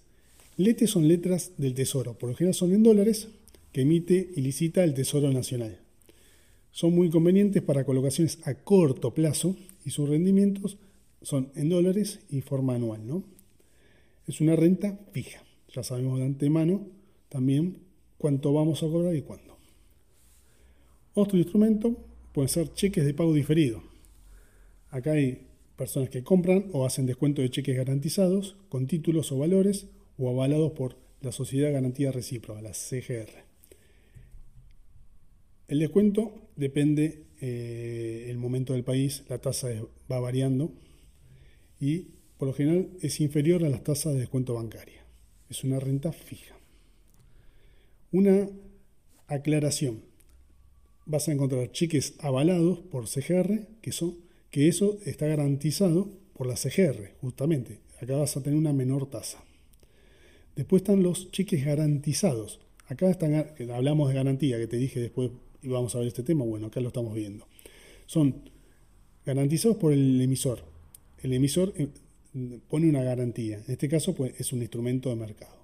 [0.56, 2.18] Letes son letras del Tesoro.
[2.18, 3.28] Por lo general son en dólares
[3.72, 5.80] que emite y licita el Tesoro Nacional.
[6.70, 10.78] Son muy convenientes para colocaciones a corto plazo y sus rendimientos
[11.22, 13.06] son en dólares y forma anual.
[13.06, 13.24] ¿no?
[14.26, 15.42] Es una renta fija.
[15.74, 16.86] Ya sabemos de antemano
[17.28, 17.78] también
[18.18, 19.56] cuánto vamos a cobrar y cuándo.
[21.14, 21.96] Otro instrumento
[22.32, 23.82] puede ser cheques de pago diferido.
[24.90, 29.86] Acá hay personas que compran o hacen descuento de cheques garantizados con títulos o valores
[30.18, 33.51] o avalados por la Sociedad Garantía Recíproca, la CGR.
[35.68, 39.68] El descuento depende eh, el momento del país, la tasa
[40.10, 40.72] va variando
[41.80, 45.04] y por lo general es inferior a las tasas de descuento bancaria.
[45.48, 46.56] Es una renta fija.
[48.10, 48.48] Una
[49.26, 50.02] aclaración.
[51.06, 54.16] Vas a encontrar cheques avalados por CGR, que, son,
[54.50, 57.80] que eso está garantizado por la CGR, justamente.
[58.00, 59.42] Acá vas a tener una menor tasa.
[60.56, 62.60] Después están los cheques garantizados.
[62.86, 63.34] Acá están,
[63.72, 65.30] hablamos de garantía, que te dije después
[65.62, 66.44] y vamos a ver este tema.
[66.44, 67.46] Bueno, acá lo estamos viendo.
[68.06, 68.50] Son
[69.24, 70.64] garantizados por el emisor.
[71.22, 71.88] El emisor eh,
[72.68, 73.58] pone una garantía.
[73.58, 75.56] En este caso pues, es un instrumento de mercado,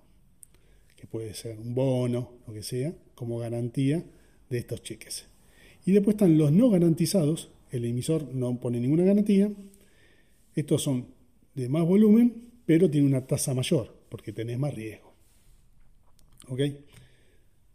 [0.96, 4.04] que puede ser un bono, lo que sea, como garantía
[4.48, 5.26] de estos cheques.
[5.84, 7.50] Y después están los no garantizados.
[7.70, 9.50] El emisor no pone ninguna garantía.
[10.54, 11.06] Estos son
[11.54, 15.12] de más volumen, pero tiene una tasa mayor, porque tenés más riesgo.
[16.48, 16.60] ¿Ok?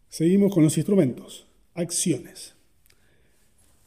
[0.10, 1.48] Seguimos con los instrumentos.
[1.76, 2.56] Acciones.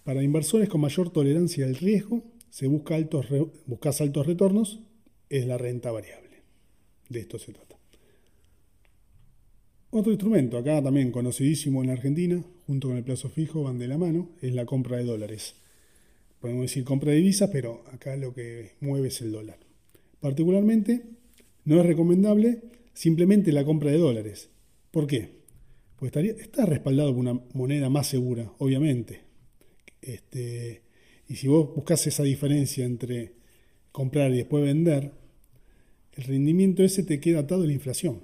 [0.02, 3.26] Para inversores con mayor tolerancia al riesgo, se busca altos
[3.66, 4.80] buscas altos retornos,
[5.28, 6.42] es la renta variable.
[7.08, 7.76] De esto se trata.
[9.90, 13.98] Otro instrumento, acá también conocidísimo en Argentina, junto con el plazo fijo, van de la
[13.98, 15.54] mano, es la compra de dólares.
[16.40, 19.58] Podemos decir compra de divisas, pero acá lo que mueve es el dólar.
[20.20, 21.04] Particularmente,
[21.64, 22.62] no es recomendable
[22.94, 24.50] simplemente la compra de dólares.
[24.90, 25.36] ¿Por qué?
[25.96, 29.22] Pues estaría, está respaldado por una moneda más segura, obviamente.
[30.02, 30.82] Este,
[31.28, 33.32] y si vos buscas esa diferencia entre
[33.92, 35.12] comprar y después vender,
[36.12, 38.20] el rendimiento ese te queda atado a la inflación.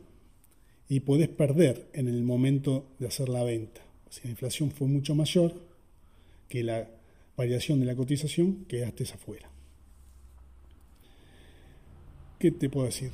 [0.89, 3.81] Y podés perder en el momento de hacer la venta.
[4.11, 5.55] Si la inflación fue mucho mayor
[6.49, 6.91] que la
[7.37, 9.51] variación de la cotización, quedaste afuera.
[12.39, 13.13] ¿Qué te puedo decir?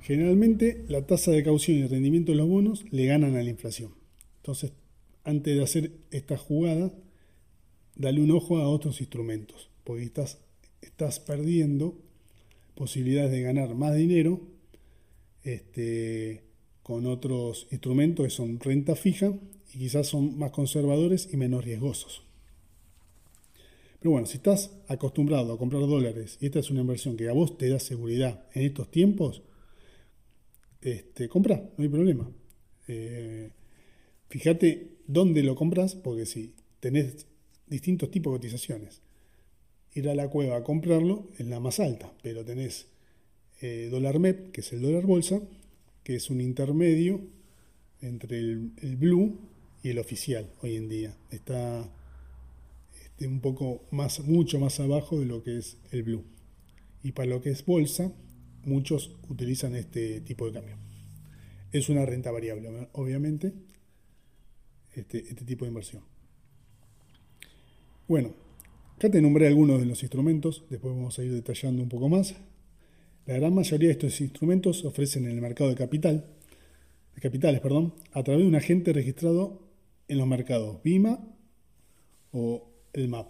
[0.00, 3.50] Generalmente la tasa de caución y el rendimiento de los bonos le ganan a la
[3.50, 3.97] inflación.
[4.48, 4.72] Entonces,
[5.24, 6.90] antes de hacer esta jugada,
[7.96, 10.38] dale un ojo a otros instrumentos, porque estás,
[10.80, 11.98] estás perdiendo
[12.74, 14.40] posibilidades de ganar más dinero
[15.44, 16.44] este,
[16.82, 19.34] con otros instrumentos que son renta fija
[19.74, 22.22] y quizás son más conservadores y menos riesgosos.
[24.00, 27.34] Pero bueno, si estás acostumbrado a comprar dólares y esta es una inversión que a
[27.34, 29.42] vos te da seguridad en estos tiempos,
[30.80, 32.30] este, compra, no hay problema.
[32.86, 33.50] Eh,
[34.28, 37.26] Fíjate dónde lo compras, porque si tenés
[37.66, 39.00] distintos tipos de cotizaciones,
[39.94, 42.86] ir a la cueva a comprarlo es la más alta, pero tenés
[43.60, 45.40] eh, dólar MEP, que es el dólar bolsa,
[46.04, 47.20] que es un intermedio
[48.00, 49.38] entre el, blue
[49.82, 51.16] y el oficial hoy en día.
[51.30, 51.90] Está
[53.02, 56.24] este, un poco más, mucho más abajo de lo que es el blue.
[57.02, 58.12] Y para lo que es bolsa,
[58.64, 60.76] muchos utilizan este tipo de cambio.
[61.72, 63.52] Es una renta variable, obviamente,
[65.00, 66.02] este, este, tipo de inversión.
[68.06, 68.34] Bueno,
[68.96, 72.34] acá te nombré algunos de los instrumentos, después vamos a ir detallando un poco más.
[73.26, 76.24] La gran mayoría de estos instrumentos se ofrecen en el mercado de capital,
[77.14, 79.60] de capitales, perdón, a través de un agente registrado
[80.08, 81.18] en los mercados BIMA
[82.32, 83.28] o el MAP,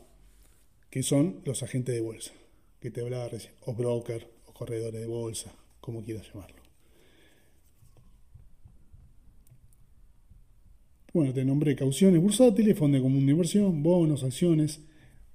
[0.90, 2.33] que son los agentes de bolsa,
[2.81, 6.58] que te hablaba recién, o broker, o corredores de bolsa, como quieras llamarlo.
[11.14, 14.81] Bueno, te nombré cauciones bursátiles, fondo común de inversión, bonos, acciones.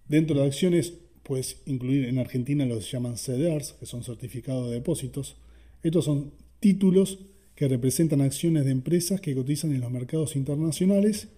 [0.07, 4.75] Dentro de acciones puedes incluir en Argentina los que llaman CDRs, que son certificados de
[4.75, 5.35] depósitos.
[5.81, 11.29] Estos son títulos que representan acciones de empresas que cotizan en los mercados internacionales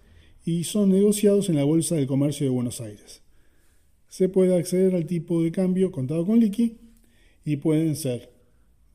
[0.44, 3.22] y son negociados en la Bolsa del Comercio de Buenos Aires.
[4.10, 6.76] Se puede acceder al tipo de cambio contado con liqui
[7.42, 8.30] y pueden ser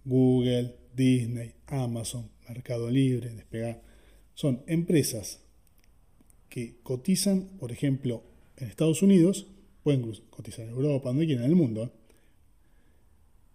[0.06, 3.91] Google, Disney, Amazon, Mercado Libre, Despegar
[4.34, 5.42] son empresas
[6.50, 8.24] que cotizan, por ejemplo,
[8.58, 9.48] en Estados Unidos,
[9.84, 11.92] pueden cotizar en Europa, donde quieran, en el mundo,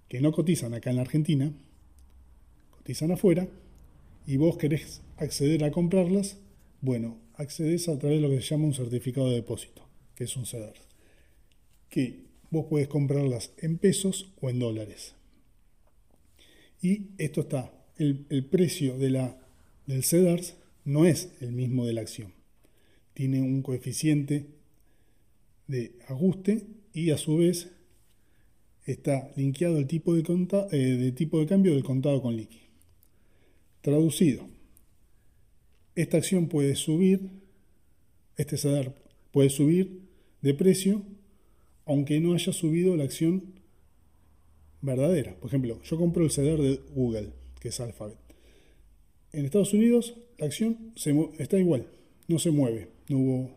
[0.08, 1.52] que no cotizan acá en la Argentina,
[2.70, 3.48] cotizan afuera,
[4.26, 6.38] y vos querés acceder a comprarlas,
[6.80, 10.36] bueno, accedes a través de lo que se llama un certificado de depósito, que es
[10.36, 10.74] un CEDAR,
[11.88, 15.14] que vos puedes comprarlas en pesos o en dólares.
[16.82, 19.38] Y esto está, el, precio de la,
[19.86, 20.54] del CEDARS
[20.86, 22.32] no es el mismo de la acción.
[23.12, 24.46] Tiene un coeficiente
[25.66, 27.72] de ajuste y a su vez
[28.84, 30.22] está linkeado el tipo de,
[30.72, 32.60] eh, tipo de cambio del contado con liqui.
[33.82, 34.48] Traducido,
[35.96, 37.30] esta acción puede subir,
[38.36, 38.94] este SADAR
[39.32, 40.02] puede subir
[40.40, 41.02] de precio
[41.84, 43.54] aunque no haya subido la acción
[44.82, 45.36] verdadera.
[45.36, 48.18] Por ejemplo, yo compro el CDR de Google, que es Alphabet.
[49.32, 50.92] En Estados Unidos la acción
[51.38, 51.86] está igual,
[52.28, 53.50] no se mueve, no hubo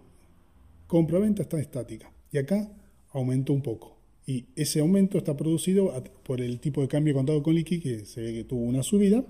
[0.88, 2.12] compra-venta, está estática.
[2.32, 2.72] Y acá
[3.12, 3.98] aumentó un poco.
[4.26, 5.92] Y ese aumento está producido
[6.24, 9.24] por el tipo de cambio contado con liqui, que se ve que tuvo una subida,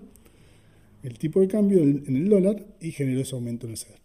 [1.04, 4.00] el tipo de cambio en el dólar y generó ese aumento en el CDR.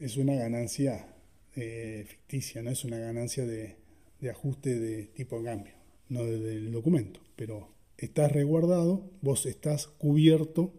[0.00, 1.06] Es una ganancia
[1.54, 3.76] eh, ficticia, no es una ganancia de,
[4.20, 5.72] de ajuste de tipo de cambio,
[6.08, 10.72] no del documento, pero estás resguardado, vos estás cubierto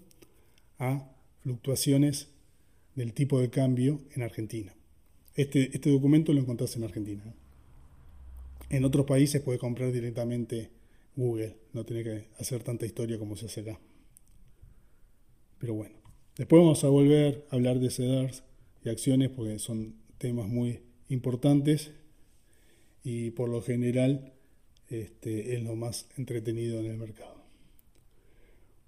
[0.79, 1.09] a
[1.41, 2.29] fluctuaciones
[2.95, 4.73] del tipo de cambio en Argentina.
[5.35, 7.23] Este, este documento lo encontrás en Argentina.
[8.69, 10.71] En otros países puedes comprar directamente
[11.15, 13.79] Google, no tiene que hacer tanta historia como se hace acá.
[15.59, 15.95] Pero bueno,
[16.37, 18.43] después vamos a volver a hablar de CEDARS
[18.83, 21.91] y acciones porque son temas muy importantes
[23.03, 24.33] y por lo general
[24.89, 27.43] este, es lo más entretenido en el mercado.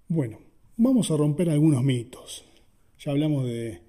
[0.08, 0.40] Bueno,
[0.82, 2.42] vamos a romper algunos mitos.
[2.98, 3.82] Ya hablamos de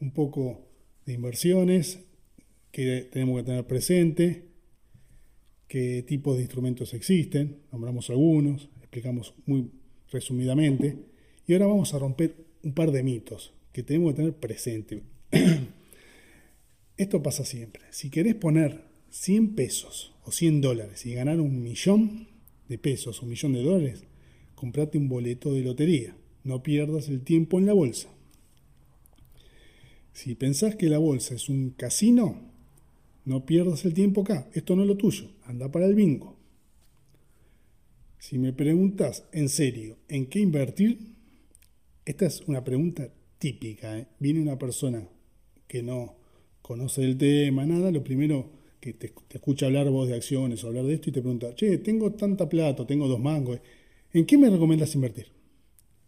[0.00, 0.66] un poco
[1.06, 2.00] de inversiones
[2.72, 4.48] que tenemos que tener presente,
[5.68, 9.70] qué tipos de instrumentos existen, nombramos algunos, explicamos muy
[10.10, 10.96] resumidamente,
[11.46, 15.02] y ahora vamos a romper un par de mitos que tenemos que tener presente.
[16.96, 17.82] Esto pasa siempre.
[17.90, 22.26] Si querés poner 100 pesos o 100 dólares y ganar un millón
[22.68, 24.04] de pesos o un millón de dólares,
[24.56, 26.16] comprate un boleto de lotería.
[26.44, 28.08] No pierdas el tiempo en la bolsa.
[30.12, 32.40] Si pensás que la bolsa es un casino,
[33.24, 34.48] no pierdas el tiempo acá.
[34.52, 35.28] Esto no es lo tuyo.
[35.44, 36.36] Anda para el bingo.
[38.18, 40.98] Si me preguntas en serio en qué invertir,
[42.04, 43.98] esta es una pregunta típica.
[43.98, 44.06] ¿eh?
[44.18, 45.06] Viene una persona
[45.66, 46.16] que no
[46.62, 48.48] conoce el tema, nada, lo primero
[48.80, 51.78] que te, escucha hablar vos de acciones o hablar de esto y te pregunta, che,
[51.78, 53.60] tengo tanta plata, tengo dos mangos,
[54.12, 55.33] ¿en qué me recomiendas invertir?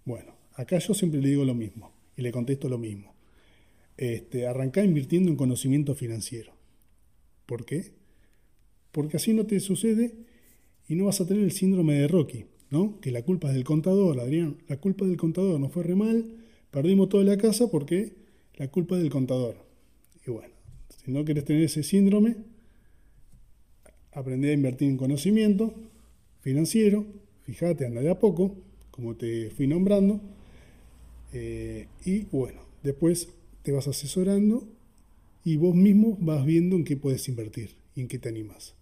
[0.06, 3.12] Bueno, acá yo siempre le digo lo mismo y le contesto lo mismo.
[3.96, 6.52] Este, arrancá invirtiendo en conocimiento financiero.
[7.44, 7.92] ¿Por qué?
[8.92, 10.14] Porque así no te sucede
[10.88, 13.00] y no vas a tener el síndrome de Rocky, ¿no?
[13.00, 16.24] Que la culpa es del contador, Adrián, la culpa del contador, no fue re mal,
[16.70, 18.14] perdimos toda la casa porque
[18.54, 19.56] la culpa es del contador.
[20.24, 20.54] Y bueno,
[21.04, 22.36] si no quieres tener ese síndrome,
[24.12, 25.74] aprender a invertir en conocimiento
[26.42, 27.04] financiero,
[27.42, 28.56] fíjate, anda de a poco,
[28.96, 30.20] como te fui nombrando,
[31.32, 33.28] eh, y bueno, después
[33.62, 34.66] te vas asesorando
[35.44, 38.74] y vos mismo vas viendo en qué puedes invertir y en qué te animas,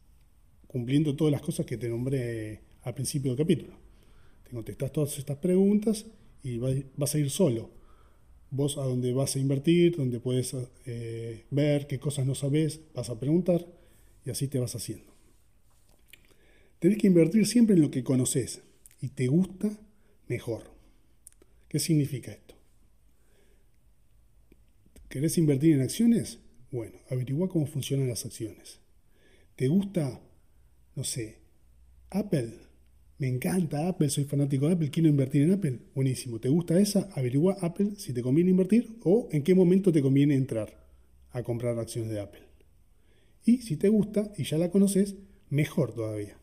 [0.69, 3.75] cumpliendo todas las cosas que te nombré al principio del capítulo.
[4.45, 6.07] Te contestas todas estas preguntas
[6.45, 7.71] y vas a ir solo.
[8.51, 10.55] Vos a donde vas a invertir, donde puedes
[10.87, 13.67] eh, ver qué cosas no sabes, vas a preguntar
[14.25, 15.13] y así te vas haciendo.
[16.79, 18.63] Tenés que invertir siempre en lo que conoces
[19.01, 19.77] y te gusta
[20.29, 20.65] mejor.
[21.69, 22.55] ¿Qué significa esto?
[25.09, 26.41] ¿Querés invertir en acciones?
[26.71, 28.81] Bueno, averigua cómo funcionan las acciones.
[29.57, 30.21] ¿Te gusta,
[30.97, 31.39] no sé,
[32.11, 32.53] Apple?
[33.19, 35.79] Me encanta Apple, soy fanático de Apple, quiero invertir en Apple.
[35.95, 36.41] Buenísimo.
[36.41, 37.09] ¿Te gusta esa?
[37.15, 40.85] Averigua Apple si te conviene invertir o en qué momento te conviene entrar
[41.31, 42.43] a comprar acciones de Apple.
[43.45, 45.15] Y si te gusta y ya la conoces,
[45.49, 46.39] mejor todavía.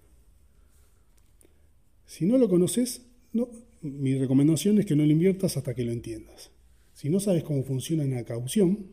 [2.06, 3.02] Si no lo conoces,
[3.34, 3.50] no,
[3.82, 6.52] mi recomendación es que no lo inviertas hasta que lo entiendas.
[6.94, 8.88] Si no sabes cómo funciona una caución,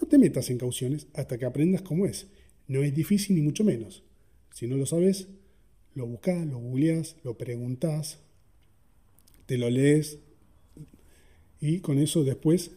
[0.00, 2.26] no te metas en cauciones hasta que aprendas cómo es.
[2.68, 4.02] No es difícil ni mucho menos.
[4.54, 5.28] Si no lo sabes,
[5.94, 8.18] lo buscas, lo googleás, lo preguntás,
[9.46, 10.18] te lo lees
[11.60, 12.72] y con eso después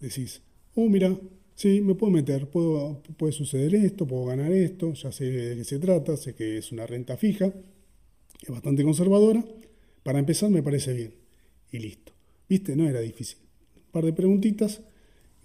[0.00, 0.42] decís,
[0.74, 1.18] oh mira,
[1.54, 5.64] sí, me puedo meter, puedo, puede suceder esto, puedo ganar esto, ya sé de qué
[5.64, 7.52] se trata, sé que es una renta fija,
[8.40, 9.44] es bastante conservadora.
[10.02, 11.14] Para empezar me parece bien.
[11.72, 12.12] Y listo.
[12.48, 12.74] ¿Viste?
[12.76, 13.38] No era difícil.
[13.76, 14.80] Un par de preguntitas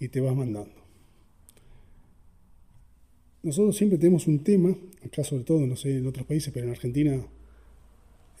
[0.00, 0.74] y te vas mandando.
[3.42, 6.72] Nosotros siempre tenemos un tema, acá sobre todo, no sé, en otros países, pero en
[6.72, 7.24] Argentina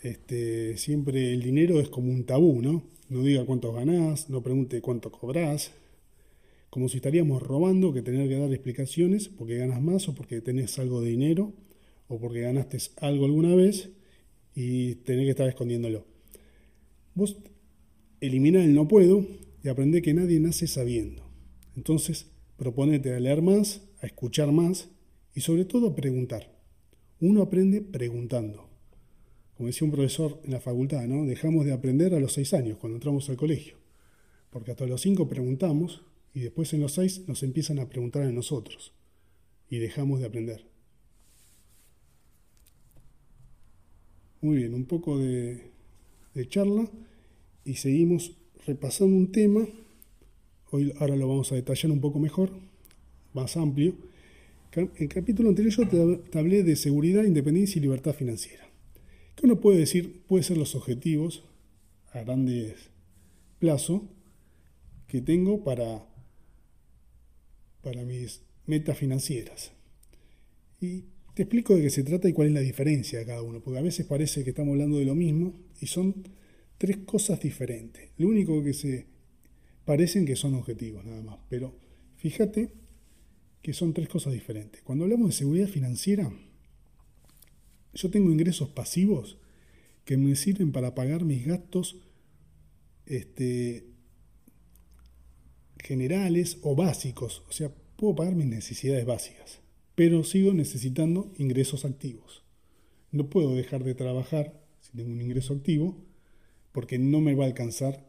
[0.02, 2.82] este, siempre el dinero es como un tabú, ¿no?
[3.08, 5.70] No diga cuánto ganás, no pregunte cuánto cobrás,
[6.70, 10.78] como si estaríamos robando que tener que dar explicaciones porque ganas más o porque tenés
[10.78, 11.52] algo de dinero
[12.08, 13.90] o porque ganaste algo alguna vez
[14.56, 16.06] y tener que estar escondiéndolo.
[17.14, 17.36] Vos
[18.20, 19.24] elimina el no puedo
[19.62, 21.22] y aprende que nadie nace sabiendo.
[21.76, 22.26] Entonces,
[22.56, 24.88] proponete a leer más, a escuchar más
[25.34, 26.58] y sobre todo a preguntar.
[27.20, 28.70] Uno aprende preguntando.
[29.56, 31.26] Como decía un profesor en la facultad, ¿no?
[31.26, 33.76] Dejamos de aprender a los seis años, cuando entramos al colegio.
[34.50, 36.02] Porque hasta los cinco preguntamos
[36.32, 38.94] y después en los seis nos empiezan a preguntar a nosotros.
[39.68, 40.75] Y dejamos de aprender.
[44.42, 45.70] Muy bien, un poco de,
[46.48, 46.86] charla
[47.64, 49.66] y seguimos repasando un tema.
[50.70, 52.50] Hoy, ahora lo vamos a detallar un poco mejor,
[53.32, 53.94] más amplio.
[54.72, 58.68] En el capítulo anterior yo te hablé de seguridad, independencia y libertad financiera.
[59.34, 60.22] ¿Qué uno puede decir?
[60.28, 61.44] Puede ser los objetivos
[62.12, 62.90] a grandes
[63.58, 64.06] plazo
[65.08, 66.04] que tengo para,
[67.82, 69.72] para mis metas financieras.
[70.78, 71.04] Y
[71.36, 73.78] te explico de qué se trata y cuál es la diferencia de cada uno, porque
[73.78, 76.14] a veces parece que estamos hablando de lo mismo y son
[76.78, 78.08] tres cosas diferentes.
[78.16, 79.04] Lo único que se
[79.84, 81.78] parecen que son objetivos nada más, pero
[82.16, 82.72] fíjate
[83.60, 84.80] que son tres cosas diferentes.
[84.80, 86.32] Cuando hablamos de seguridad financiera,
[87.92, 89.36] yo tengo ingresos pasivos
[90.06, 91.98] que me sirven para pagar mis gastos
[93.04, 93.84] este,
[95.80, 99.60] generales o básicos, o sea, puedo pagar mis necesidades básicas,
[99.96, 102.44] pero sigo necesitando ingresos activos.
[103.10, 105.96] No puedo dejar de trabajar si tengo un ingreso activo
[106.70, 108.06] porque no me va a alcanzar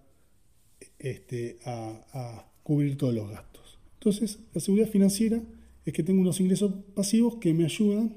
[1.00, 3.80] este, a, a cubrir todos los gastos.
[3.96, 5.42] Entonces, la seguridad financiera
[5.86, 8.14] es que tengo unos ingresos pasivos que me ayudan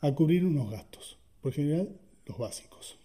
[0.00, 1.88] a cubrir unos gastos, por general
[2.26, 2.98] los básicos.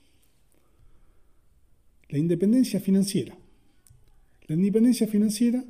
[2.09, 3.37] La independencia financiera.
[4.47, 5.63] La independencia financiera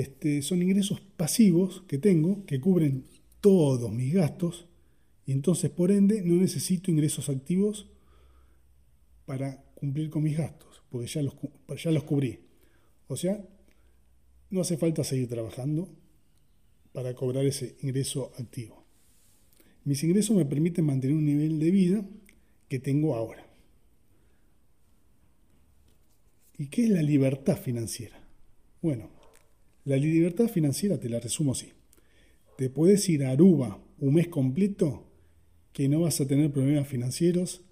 [0.00, 3.04] este, son ingresos pasivos que tengo que cubren
[3.40, 4.66] todos mis gastos
[5.24, 7.88] y entonces por ende no necesito ingresos activos
[9.24, 11.34] para cumplir con mis gastos, porque ya los,
[11.82, 12.40] ya los cubrí.
[13.08, 13.44] O sea,
[14.50, 15.88] no hace falta seguir trabajando
[16.92, 18.84] para cobrar ese ingreso activo.
[19.84, 22.04] Mis ingresos me permiten mantener un nivel de vida
[22.68, 23.46] que tengo ahora.
[26.58, 28.18] ¿Y qué es la libertad financiera?
[28.80, 29.10] Bueno,
[29.86, 31.72] la libertad financiera te la resumo así.
[32.58, 35.04] Te puedes ir a Aruba un mes completo
[35.72, 37.62] que no vas a tener problemas financieros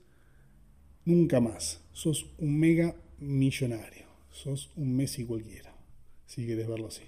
[1.04, 1.80] nunca más.
[1.92, 4.06] Sos un mega millonario.
[4.30, 5.74] Sos un Messi cualquiera,
[6.26, 7.02] si quieres verlo así.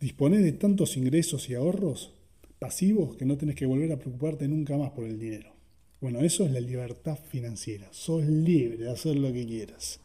[0.00, 2.12] Dispones de tantos ingresos y ahorros
[2.58, 5.52] pasivos que no tenés que volver a preocuparte nunca más por el dinero.
[6.00, 7.88] Bueno, eso es la libertad financiera.
[7.92, 10.00] Sos libre de hacer lo que quieras.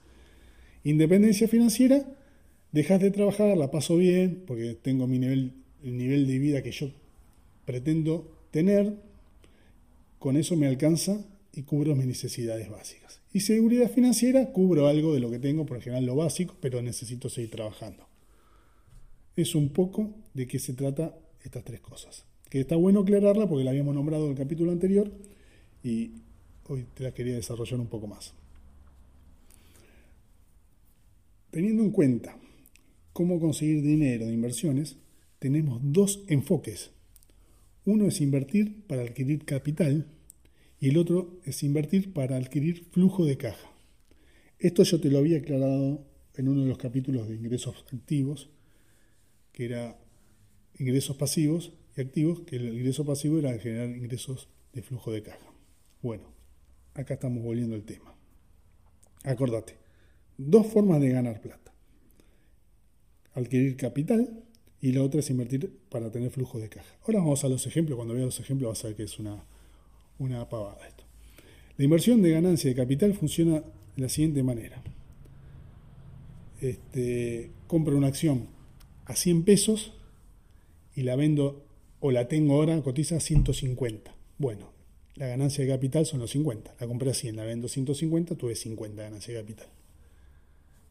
[0.84, 2.06] Independencia financiera
[2.72, 5.54] dejas de trabajar, la paso bien, porque tengo mi nivel,
[5.84, 6.92] el nivel de vida que yo
[7.66, 8.96] pretendo tener,
[10.20, 13.22] con eso me alcanza y cubro mis necesidades básicas.
[13.34, 17.30] Y seguridad financiera, cubro algo de lo que tengo, por ejemplo lo básico, pero necesito
[17.30, 18.06] seguir trabajando.
[19.36, 22.26] Es un poco de qué se trata estas tres cosas.
[22.50, 25.10] Que está bueno aclararla porque la habíamos nombrado en el capítulo anterior
[25.84, 26.12] y
[26.68, 28.34] hoy te la quería desarrollar un poco más.
[31.52, 32.36] Teniendo en cuenta
[33.14, 34.98] cómo conseguir dinero de inversiones,
[35.40, 36.92] tenemos dos enfoques.
[37.86, 40.08] Uno es invertir para adquirir capital
[40.80, 43.72] y el otro es invertir para adquirir flujo de caja.
[44.60, 46.06] Esto yo te lo había aclarado
[46.36, 48.50] en uno de los capítulos de ingresos activos,
[49.52, 50.00] que era
[50.78, 55.54] ingresos pasivos y activos, que el ingreso pasivo era generar ingresos de flujo de caja.
[56.02, 56.34] Bueno,
[56.94, 58.16] acá estamos volviendo al tema.
[59.24, 59.78] Acordate,
[60.38, 61.71] dos formas de ganar plata
[63.34, 64.44] adquirir capital
[64.82, 66.90] y la otra es invertir para tener flujo de caja.
[67.04, 67.96] Ahora vamos a los ejemplos.
[67.96, 69.44] Cuando veas los ejemplos vas a ver que es una,
[70.20, 71.04] una pavada esto.
[71.78, 73.64] La inversión de ganancia de capital funciona
[73.96, 74.82] de la siguiente manera.
[76.60, 78.48] Este, compro una acción
[79.06, 79.94] a 100 pesos
[80.96, 81.66] y la vendo
[82.00, 84.14] o la tengo ahora, cotiza a 150.
[84.38, 84.72] Bueno,
[85.16, 86.76] la ganancia de capital son los 50.
[86.80, 89.68] La compré a 100, la vendo a 150, tuve 50 ganancia de capital.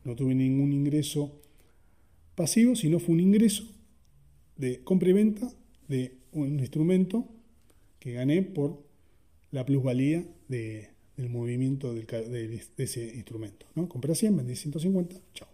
[0.05, 1.41] No tuve ningún ingreso
[2.41, 3.65] pasivo, sino fue un ingreso
[4.57, 5.53] de compra y venta
[5.89, 7.29] de un instrumento
[7.99, 8.83] que gané por
[9.51, 10.89] la plusvalía de,
[11.19, 13.67] del movimiento de, ese instrumento.
[13.75, 13.91] ¿no?
[13.91, 15.49] Compré 100, vendí 150, chao.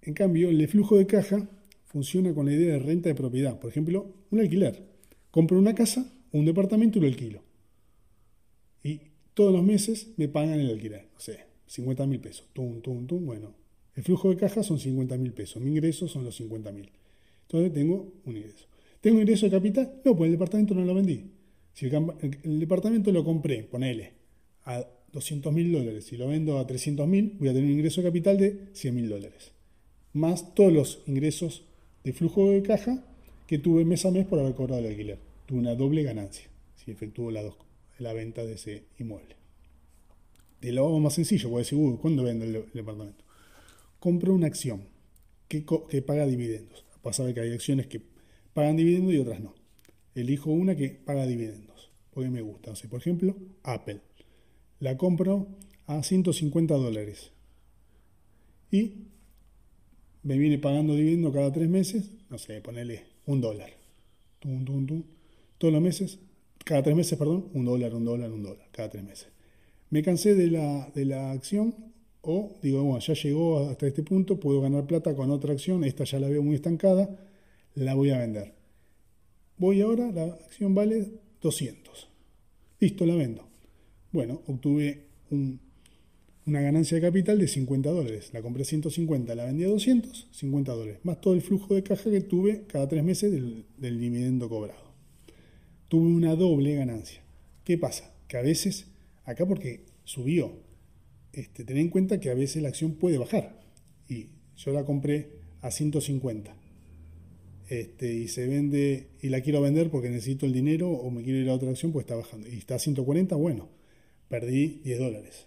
[0.00, 1.46] En cambio, el flujo de caja
[1.84, 3.60] funciona con la idea de renta de propiedad.
[3.60, 4.82] Por ejemplo, un alquiler.
[5.30, 7.42] Compro una casa, un departamento y lo alquilo.
[8.82, 9.02] Y
[9.34, 11.08] todos los meses me pagan el alquiler.
[11.12, 12.46] No sé, 50 mil pesos.
[12.54, 13.26] Tum, tum, tum.
[13.26, 13.52] Bueno,
[13.98, 16.88] el flujo de caja son 50 mil pesos, mi ingreso son los 50 mil.
[17.42, 18.66] Entonces tengo un ingreso.
[19.00, 19.92] ¿Tengo ingreso de capital?
[20.04, 21.32] No, pues el departamento no lo vendí.
[21.74, 24.12] Si el, departamento lo compré, ponele,
[24.66, 28.00] a 200 mil dólares, si lo vendo a 300 mil, voy a tener un ingreso
[28.00, 29.50] de capital de 100 mil dólares.
[30.12, 31.64] Más todos los ingresos
[32.04, 33.04] de flujo de caja
[33.48, 35.18] que tuve mes a mes por haber cobrado el alquiler.
[35.46, 36.44] Tuve una doble ganancia
[36.76, 39.34] si efectuó la, venta de ese inmueble.
[40.60, 43.26] De lo más sencillo, voy a decir, ¿cuándo vendo el departamento?
[43.98, 44.82] Compro una acción
[45.48, 45.62] que,
[46.02, 46.84] paga dividendos.
[47.02, 48.02] Pasa que hay acciones que
[48.52, 49.54] pagan dividendos y otras no.
[50.14, 51.90] Elijo una que paga dividendos.
[52.10, 52.72] porque me gusta.
[52.72, 54.00] O por ejemplo, Apple.
[54.80, 55.48] La compro
[55.86, 57.32] a 150 dólares.
[58.70, 59.08] Y
[60.22, 63.70] me viene pagando dividendo cada tres meses, no sé, ponele un dólar.
[65.58, 66.18] Todos los meses,
[66.64, 69.28] cada tres meses, perdón, un dólar, un dólar, un dólar, cada tres meses.
[69.90, 71.74] Me cansé de la, de la acción
[72.22, 76.04] o digo, bueno, ya llegó hasta este punto, puedo ganar plata con otra acción, esta
[76.04, 77.08] ya la veo muy estancada,
[77.74, 78.54] la voy a vender.
[79.56, 81.06] Voy ahora, la acción vale
[81.40, 82.08] 200.
[82.80, 83.48] Listo, la vendo.
[84.12, 88.30] Bueno, obtuve una ganancia de capital de 50 dólares.
[88.32, 91.00] La compré 150, la vendí a 200, 50 dólares.
[91.02, 94.92] Más todo el flujo de caja que tuve cada tres meses del, del dividendo cobrado.
[95.88, 97.22] Tuve una doble ganancia.
[97.64, 98.14] ¿Qué pasa?
[98.28, 98.86] Que a veces,
[99.24, 100.52] acá porque subió,
[101.38, 103.60] este, en cuenta que a veces la acción puede bajar.
[104.08, 105.30] Y yo la compré
[105.60, 106.54] a 150
[107.68, 111.38] este, y se vende y la quiero vender porque necesito el dinero o me quiero
[111.38, 112.48] ir a otra acción pues está bajando.
[112.48, 113.68] Y está a 140, bueno,
[114.28, 115.46] perdí 10 dólares.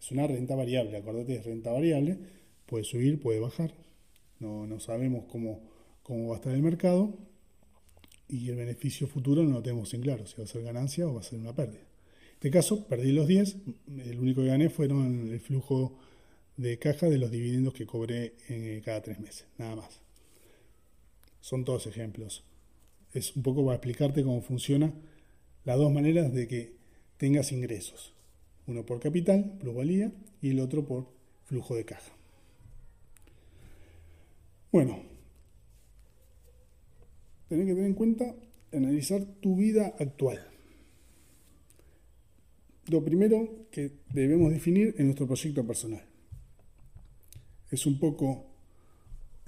[0.00, 2.18] Es una renta variable, acuérdate, es renta variable,
[2.66, 3.74] puede subir, puede bajar.
[4.40, 5.60] No, no sabemos cómo,
[6.02, 7.16] cómo va a estar el mercado
[8.28, 11.14] y el beneficio futuro no lo tenemos en claro, si va a ser ganancia o
[11.14, 11.87] va a ser una pérdida.
[12.38, 13.56] Este caso, perdí los 10,
[14.06, 15.98] el único que gané fueron el flujo
[16.56, 20.00] de caja de los dividendos que cobré en cada tres meses, nada más.
[21.40, 22.44] Son todos ejemplos.
[23.12, 24.94] Es un poco para explicarte cómo funciona
[25.64, 26.76] las dos maneras de que
[27.16, 28.14] tengas ingresos.
[28.68, 31.08] Uno por capital, plusvalía, y el otro por
[31.44, 32.12] flujo de caja.
[34.70, 35.02] Bueno,
[37.48, 38.36] tenés que tener en cuenta
[38.72, 40.38] analizar tu vida actual.
[42.88, 46.02] Lo primero que debemos definir es nuestro proyecto personal.
[47.70, 48.46] Es un poco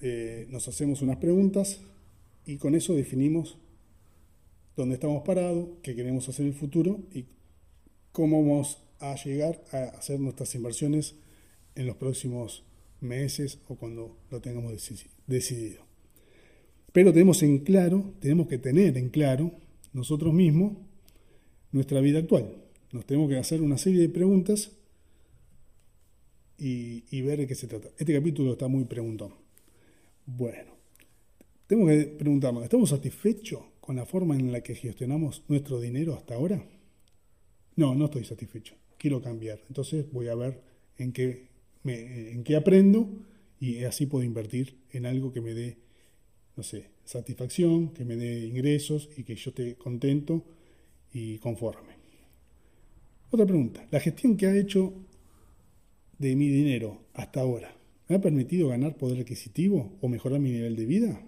[0.02, 1.80] eh, nos hacemos unas preguntas
[2.46, 3.58] y con eso definimos
[4.76, 7.26] dónde estamos parados, qué queremos hacer en el futuro y
[8.12, 11.14] cómo vamos a llegar a hacer nuestras inversiones
[11.74, 12.64] en los próximos
[13.00, 14.72] meses o cuando lo tengamos
[15.26, 15.82] decidido.
[16.92, 19.52] Pero tenemos en claro, tenemos que tener en claro
[19.92, 20.76] nosotros mismos
[21.72, 22.54] nuestra vida actual.
[22.92, 24.72] Nos tenemos que hacer una serie de preguntas
[26.58, 27.88] y, ver de qué se trata.
[27.98, 29.34] Este capítulo está muy preguntón.
[30.26, 30.72] Bueno,
[31.66, 36.34] tengo que preguntarnos, ¿estamos satisfechos con la forma en la que gestionamos nuestro dinero hasta
[36.34, 36.62] ahora?
[37.76, 38.74] No, no estoy satisfecho.
[38.98, 39.60] Quiero cambiar.
[39.68, 40.60] Entonces voy a ver
[40.98, 41.48] en qué,
[41.84, 43.08] en qué aprendo
[43.58, 45.78] y así puedo invertir en algo que me dé,
[46.56, 50.44] no sé, satisfacción, que me dé ingresos y que yo esté contento
[51.12, 51.89] y conforme.
[53.30, 53.86] Otra pregunta.
[53.90, 54.92] ¿La gestión que ha hecho
[56.18, 60.74] de mi dinero hasta ahora ¿Me ha permitido ganar poder adquisitivo o mejorar mi nivel
[60.74, 61.22] de vida?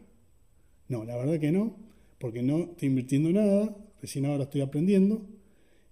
[0.88, 1.76] No, la verdad que no,
[2.18, 5.24] porque no estoy invirtiendo nada, recién ahora estoy aprendiendo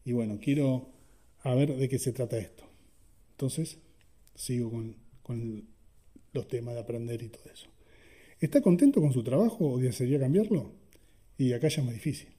[0.05, 0.89] y bueno, quiero
[1.45, 2.65] a ver de qué se trata esto.
[3.31, 3.79] Entonces,
[4.35, 5.63] sigo con, con
[6.33, 7.69] los temas de aprender y todo eso.
[8.41, 10.73] ¿Está contento con su trabajo o desearía cambiarlo?
[11.39, 12.31] Y acá ya es más difícil.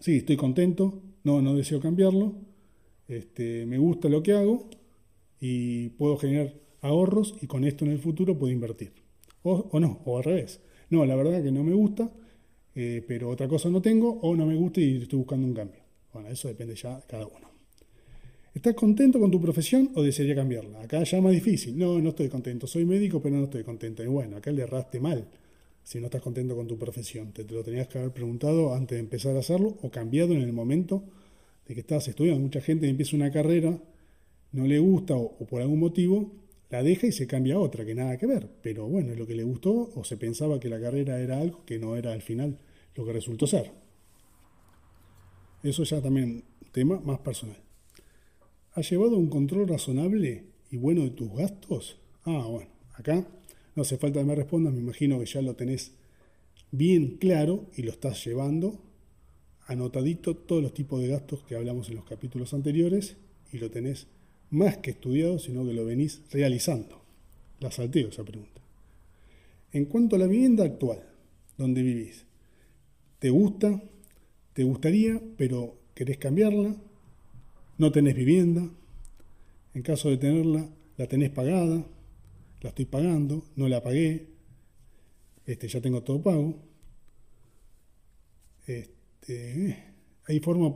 [0.00, 2.34] Sí, estoy contento, no, no deseo cambiarlo,
[3.08, 4.68] este, me gusta lo que hago
[5.40, 8.92] y puedo generar ahorros y con esto en el futuro puedo invertir.
[9.42, 10.60] O, no, o al revés.
[10.90, 12.10] No, la verdad que no me gusta,
[12.74, 15.80] eh, pero otra cosa no tengo, o no me gusta y estoy buscando un cambio.
[16.12, 17.44] Bueno, eso depende ya de cada uno.
[18.54, 20.82] ¿Estás contento con tu profesión o desearía cambiarla?
[20.82, 21.76] Acá ya más difícil.
[21.76, 22.68] No, no estoy contento.
[22.68, 24.04] Soy médico, pero no estoy contento.
[24.04, 25.26] Y bueno, acá le erraste mal
[25.82, 27.32] si no estás contento con tu profesión.
[27.32, 30.52] Te, lo tenías que haber preguntado antes de empezar a hacerlo o cambiado en el
[30.52, 31.02] momento
[31.66, 32.40] de que estás estudiando.
[32.40, 33.78] Mucha gente empieza una carrera,
[34.52, 36.32] no le gusta o por algún motivo
[36.70, 38.48] la deja y se cambia a otra, que nada que ver.
[38.60, 41.64] Pero bueno, es lo que le gustó o se pensaba que la carrera era algo
[41.64, 42.58] que no era al final
[42.96, 43.70] lo que resultó ser.
[45.62, 47.56] Eso ya también un tema más personal.
[48.72, 51.96] ¿Has llevado un control razonable y bueno de tus gastos?
[52.24, 53.24] Ah, bueno, acá
[53.76, 55.92] no hace falta que me respondas, me imagino que ya lo tenés
[56.72, 58.80] bien claro y lo estás llevando
[59.66, 63.16] anotadito todos los tipos de gastos que hablamos en los capítulos anteriores
[63.52, 64.06] y lo tenés
[64.50, 67.02] más que estudiado, sino que lo venís realizando.
[67.60, 68.60] La salteo esa pregunta.
[69.72, 71.02] En cuanto a la vivienda actual,
[71.56, 72.26] donde vivís,
[73.18, 73.82] ¿te gusta?
[74.52, 76.76] ¿Te gustaría, pero querés cambiarla?
[77.78, 78.70] ¿No tenés vivienda?
[79.74, 81.84] En caso de tenerla, ¿la tenés pagada?
[82.60, 83.44] ¿La estoy pagando?
[83.56, 84.28] ¿No la pagué?
[85.46, 86.54] Este, ya tengo todo pago.
[88.66, 88.94] Este,
[90.26, 90.74] ¿Hay forma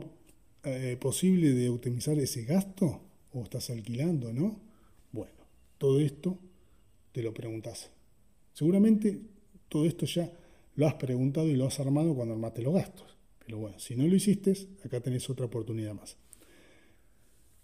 [0.63, 3.01] eh, posible de optimizar ese gasto?
[3.33, 4.59] o estás alquilando, ¿no?
[5.11, 5.33] Bueno,
[5.77, 6.37] todo esto
[7.11, 7.89] te lo preguntas.
[8.53, 9.19] Seguramente
[9.67, 10.31] todo esto ya
[10.75, 13.17] lo has preguntado y lo has armado cuando armaste los gastos.
[13.45, 16.17] Pero bueno, si no lo hiciste, acá tenés otra oportunidad más.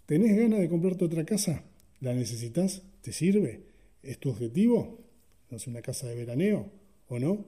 [0.06, 1.64] ¿Tenés ganas de comprarte otra casa?
[2.00, 2.82] ¿La necesitas?
[3.02, 3.62] ¿Te sirve?
[4.02, 5.00] ¿Es tu objetivo?
[5.50, 6.70] ¿No es una casa de veraneo
[7.08, 7.44] o no?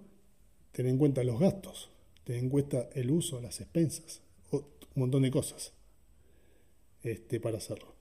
[0.72, 1.90] Ten en cuenta los gastos,
[2.28, 4.20] ten en cuenta el uso, las expensas,
[4.52, 4.62] un
[4.94, 5.72] montón de cosas
[7.02, 7.94] este, para hacerlo.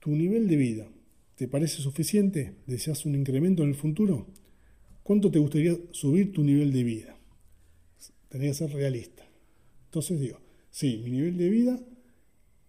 [0.00, 0.88] ¿Tu nivel de vida
[1.34, 2.54] te parece suficiente?
[2.66, 4.28] ¿Deseas un incremento en el futuro?
[5.02, 7.18] ¿Cuánto te gustaría subir tu nivel de vida?
[8.30, 9.28] Tenía que ser realista.
[9.84, 10.38] Entonces digo,
[10.70, 11.78] sí, mi nivel de vida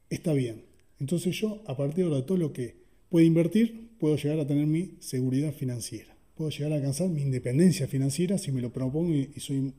[0.09, 0.65] está bien.
[0.99, 2.75] Entonces yo, a partir de todo lo que
[3.07, 6.16] puedo invertir, puedo llegar a tener mi seguridad financiera.
[6.37, 9.73] Puedo llegar a alcanzar mi independencia financiera si me lo propongo y, soy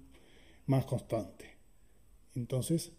[0.66, 1.44] más constante.
[2.34, 2.90] Entonces,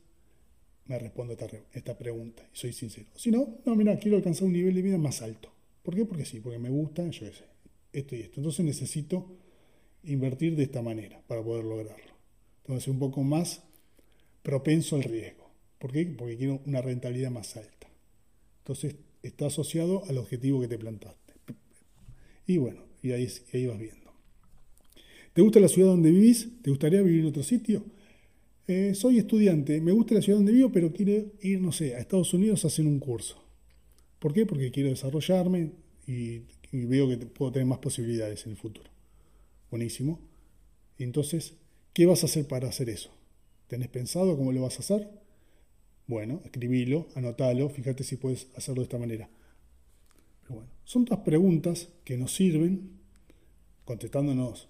[0.86, 3.10] me respondo esta, esta pregunta y soy sincero.
[3.16, 5.51] Si no, no, mira, quiero alcanzar un nivel de vida más alto.
[5.84, 6.05] ¿Por qué?
[6.05, 7.43] Porque sí, porque me gusta, yo sé,
[7.91, 8.39] esto y esto.
[8.39, 9.26] Entonces necesito
[10.03, 12.14] invertir de esta manera para poder lograrlo.
[12.62, 13.62] Entonces, un poco más
[14.41, 15.49] propenso al riesgo.
[15.80, 16.05] ¿Por qué?
[16.05, 17.88] Porque quiero una rentabilidad más alta.
[18.60, 21.34] Entonces está asociado al objetivo que te plantaste.
[22.47, 23.26] Y bueno, y ahí,
[23.68, 24.12] vas viendo.
[25.34, 26.50] ¿Te gusta la ciudad donde vivís?
[26.62, 27.84] ¿Te gustaría vivir en otro sitio?
[28.68, 32.00] Eh, soy estudiante, me gusta la ciudad donde vivo, pero quiero ir, no sé, a
[32.00, 33.41] Estados Unidos a hacer un curso.
[34.20, 34.45] ¿Por qué?
[34.45, 35.72] Porque quiero desarrollarme
[36.06, 36.41] y,
[36.72, 38.89] y veo que puedo tener más posibilidades en el futuro.
[39.72, 40.20] Buenísimo.
[40.97, 41.54] Entonces,
[41.93, 43.10] ¿qué vas a hacer para hacer eso?
[43.68, 45.10] ¿Tenés pensado cómo lo vas a hacer?
[46.08, 49.30] Bueno, escribilo, anotalo, fíjate si puedes hacerlo de esta manera.
[50.84, 52.89] Son todas preguntas que nos sirven,
[53.86, 54.68] contestándonos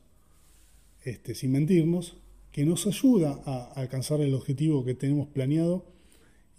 [1.04, 2.18] este, sin mentirnos,
[2.52, 5.86] que nos ayuda a alcanzar el objetivo que tenemos planeado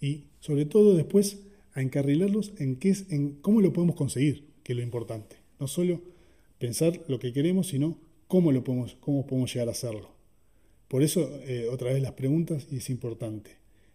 [0.00, 1.40] y sobre todo después
[1.74, 5.36] a encarrilarlos en, qué es, en cómo lo podemos conseguir, que es lo importante.
[5.58, 6.00] No solo
[6.58, 7.98] pensar lo que queremos, sino
[8.28, 10.10] cómo, lo podemos, cómo podemos llegar a hacerlo.
[10.88, 13.52] Por eso, eh, otra vez las preguntas, y es importante.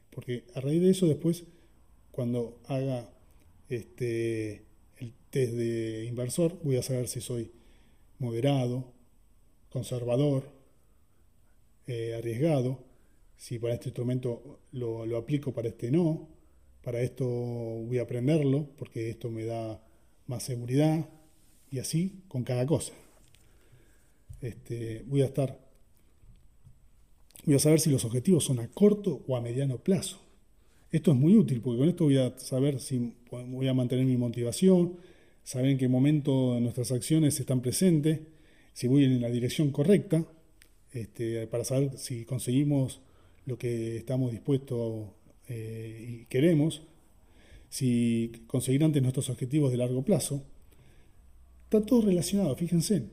[0.09, 1.43] Porque a raíz de eso después,
[2.11, 3.09] cuando haga
[3.69, 4.63] este,
[4.97, 7.51] el test de inversor, voy a saber si soy
[8.19, 8.93] moderado,
[9.69, 10.49] conservador,
[11.87, 12.79] eh, arriesgado,
[13.37, 16.27] si para este instrumento lo, lo, aplico, para este no,
[16.81, 19.83] para esto voy a aprenderlo, porque esto me da
[20.27, 21.07] más seguridad,
[21.71, 22.93] y así con cada cosa.
[24.41, 25.59] Este, voy a estar
[27.45, 30.19] voy a saber si los objetivos son a corto o a mediano plazo.
[30.91, 34.17] Esto es muy útil porque con esto voy a saber si voy a mantener mi
[34.17, 34.97] motivación,
[35.43, 38.19] saber en qué momento nuestras acciones están presentes,
[38.73, 40.25] si voy en la dirección correcta,
[40.91, 43.01] este, para saber si conseguimos
[43.45, 45.09] lo que estamos dispuestos
[45.47, 46.81] eh, y queremos,
[47.69, 50.43] si conseguir antes nuestros objetivos de largo plazo.
[51.65, 53.03] Está todo relacionado, fíjense.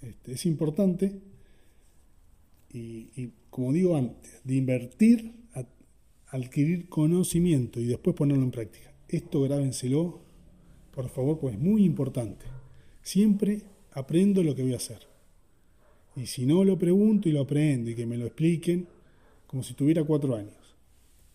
[0.00, 1.20] Este, es importante
[2.72, 5.32] y, como digo antes, de invertir,
[6.28, 8.91] adquirir conocimiento y después ponerlo en práctica.
[9.12, 10.20] Esto grábenselo,
[10.90, 12.46] por favor, pues es muy importante.
[13.02, 13.60] Siempre
[13.92, 15.06] aprendo lo que voy a hacer.
[16.16, 18.88] Y si no lo pregunto y lo aprendo y que me lo expliquen,
[19.46, 20.56] como si tuviera cuatro años.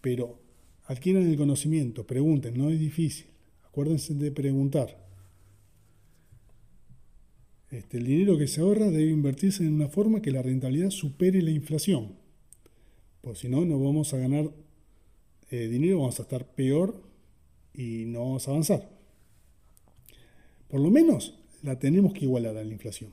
[0.02, 0.40] Pero
[0.86, 3.28] adquieran el conocimiento, pregunten, no es difícil.
[3.68, 4.98] Acuérdense de preguntar.
[7.70, 11.44] Este, el dinero que se ahorra debe invertirse en una forma que la rentabilidad supere
[11.44, 12.16] la inflación.
[13.22, 14.50] Pues si no, no vamos a ganar
[15.52, 17.07] eh, dinero, vamos a estar peor
[17.78, 18.90] y no vamos a avanzar.
[20.68, 23.12] Por lo menos la tenemos que igualar a la inflación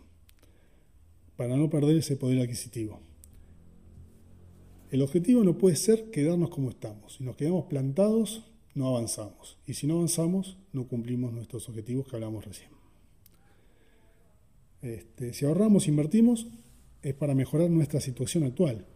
[1.37, 3.01] para no perder ese poder adquisitivo.
[4.91, 7.15] El objetivo no puede ser quedarnos como estamos.
[7.15, 8.45] Si nos quedamos plantados,
[8.75, 9.59] no avanzamos.
[9.67, 12.71] Y si no avanzamos, no cumplimos nuestros objetivos que hablamos recién.
[14.83, 16.47] Este, si ahorramos, invertimos,
[17.03, 18.87] es para mejorar nuestra situación actual.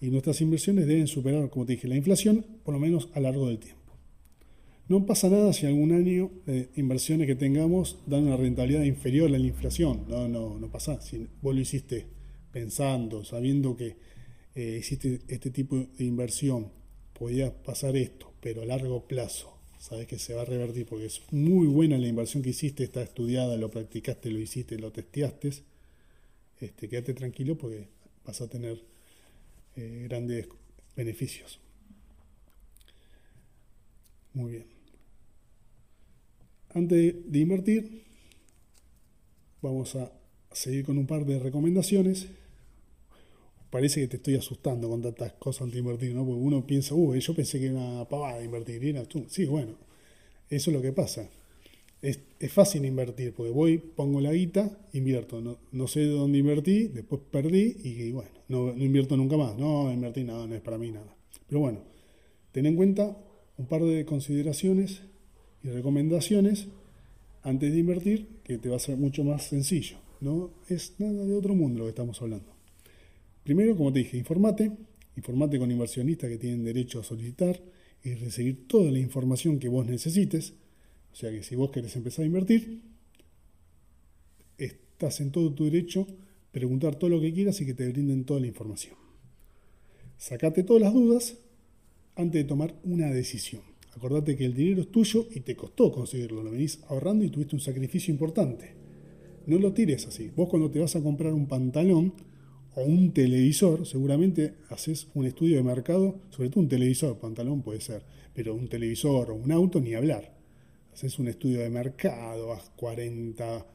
[0.00, 3.48] Y nuestras inversiones deben superar, como te dije, la inflación, por lo menos a largo
[3.48, 3.77] del tiempo.
[4.88, 9.38] No pasa nada si algún año de inversiones que tengamos dan una rentabilidad inferior a
[9.38, 10.06] la inflación.
[10.08, 11.00] No, no, no pasa.
[11.02, 12.06] Si vos lo hiciste
[12.52, 13.96] pensando, sabiendo que
[14.54, 16.72] eh, hiciste este tipo de inversión,
[17.12, 21.20] podía pasar esto, pero a largo plazo sabes que se va a revertir porque es
[21.30, 25.50] muy buena la inversión que hiciste, está estudiada, lo practicaste, lo hiciste, lo testeaste.
[26.60, 27.88] Este, quédate tranquilo porque
[28.24, 28.82] vas a tener
[29.76, 30.48] eh, grandes
[30.96, 31.60] beneficios.
[34.32, 34.77] Muy bien.
[36.78, 38.04] Antes de invertir,
[39.60, 40.12] vamos a
[40.52, 42.28] seguir con un par de recomendaciones
[43.70, 46.24] parece que te estoy asustando con tantas cosas antes de invertir, ¿no?
[46.24, 49.26] Porque uno piensa, uy, yo pensé que era una pavada invertir, y tú.
[49.28, 49.72] Sí, bueno,
[50.48, 51.28] eso es lo que pasa.
[52.00, 52.20] es,
[52.52, 57.76] fácil invertir, porque voy, pongo la guita, invierto, no, no sé dónde invertí, después perdí
[57.82, 61.14] y, bueno, no, invierto nunca más, no invertí nada, no es para mí nada.
[61.48, 61.80] Pero bueno,
[62.52, 63.18] ten en cuenta
[63.56, 65.02] un par de consideraciones
[65.62, 66.68] y recomendaciones
[67.42, 69.96] antes de invertir que te va a ser mucho más sencillo.
[70.20, 72.52] No es nada de otro mundo lo que estamos hablando.
[73.44, 74.72] Primero, como te dije, informate,
[75.16, 77.60] informate con inversionistas que tienen derecho a solicitar
[78.02, 80.54] y recibir toda la información que vos necesites.
[81.12, 82.82] O sea que si vos querés empezar a invertir,
[84.56, 86.06] estás en todo tu derecho
[86.50, 88.96] preguntar todo lo que quieras y que te brinden toda la información.
[90.16, 91.36] Sacate todas las dudas
[92.16, 93.62] antes de tomar una decisión.
[93.98, 97.56] Acordate que el dinero es tuyo y te costó conseguirlo, lo venís ahorrando y tuviste
[97.56, 98.76] un sacrificio importante.
[99.46, 100.30] No lo tires así.
[100.36, 102.14] Vos cuando te vas a comprar un pantalón
[102.76, 107.80] o un televisor, seguramente haces un estudio de mercado, sobre todo un televisor, pantalón puede
[107.80, 110.32] ser, pero un televisor o un auto ni hablar.
[110.92, 113.66] Haces un estudio de mercado, haz 40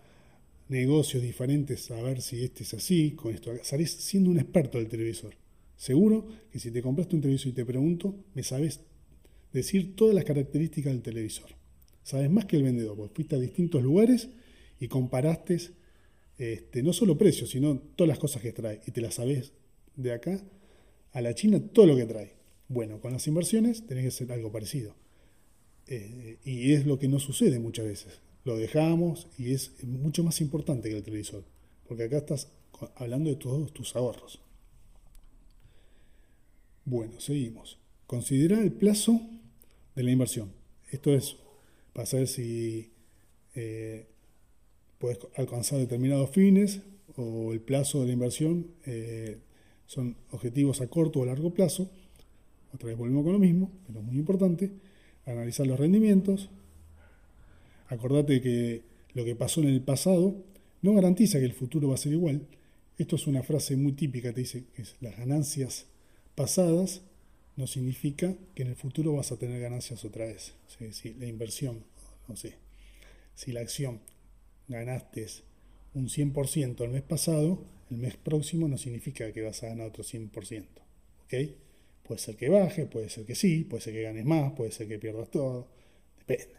[0.70, 3.52] negocios diferentes a ver si este es así, con esto.
[3.64, 5.36] Salís siendo un experto del televisor.
[5.76, 8.80] Seguro que si te compraste un televisor y te pregunto, me sabes
[9.54, 11.52] decir todas las características del televisor.
[12.04, 14.30] Sabes más que el vendedor, porque fuiste a distintos lugares
[14.80, 15.58] y comparaste
[16.38, 18.82] este, no solo precios, sino todas las cosas que trae.
[18.86, 19.54] Y te las sabes
[19.96, 20.44] de acá
[21.14, 22.34] a la China todo lo que trae.
[22.68, 24.96] Bueno, con las inversiones tenés que hacer algo parecido.
[25.88, 28.20] Eh, y es lo que no sucede muchas veces.
[28.44, 31.46] Lo dejamos y es mucho más importante que el televisor.
[31.88, 32.50] Porque acá estás
[32.96, 34.42] hablando de todos tus ahorros.
[36.86, 37.78] Bueno, seguimos.
[38.08, 39.22] Considera el plazo
[39.96, 40.52] de la inversión.
[40.92, 41.38] Esto es
[41.94, 42.92] para saber si
[43.56, 44.08] eh,
[44.98, 46.82] puedes alcanzar determinados fines
[47.16, 49.38] o el plazo de la inversión eh,
[49.86, 51.90] son objetivos a corto o largo plazo.
[52.74, 54.72] Otra vez volvemos con lo mismo, pero es muy importante.
[55.26, 56.50] Analizar los rendimientos.
[57.88, 58.82] Acordate que
[59.14, 60.36] lo que pasó en el pasado
[60.82, 62.48] no garantiza que el futuro va a ser igual.
[62.98, 65.86] Esto es una frase muy típica, te dice que las ganancias
[66.36, 67.02] pasadas
[67.56, 70.54] no significa que en el futuro vas a tener ganancias otra vez.
[70.92, 71.84] Si la inversión,
[72.28, 72.56] no sé,
[73.36, 74.02] si la acción
[74.68, 75.28] ganaste
[75.94, 80.04] un 100% el mes pasado, el mes próximo no significa que vas a ganar otro
[80.04, 80.66] 100%.
[81.26, 81.34] ¿Ok?
[82.04, 84.88] Puede ser que baje, puede ser que sí, puede ser que ganes más, puede ser
[84.88, 85.68] que pierdas todo.
[86.20, 86.56] Depende.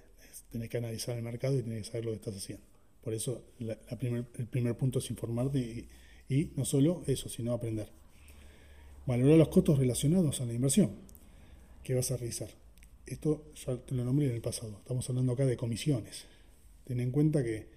[0.50, 2.64] Tienes que analizar el mercado y tienes que saber lo que estás haciendo.
[3.02, 5.86] Por eso el primer punto es informarte
[6.28, 7.88] y no solo eso, sino aprender.
[9.06, 10.92] Valorar los costos relacionados a la inversión
[11.82, 12.48] que vas a realizar.
[13.06, 14.78] Esto ya te lo nombré en el pasado.
[14.78, 16.24] Estamos hablando acá de comisiones.
[16.84, 17.68] Ten en cuenta que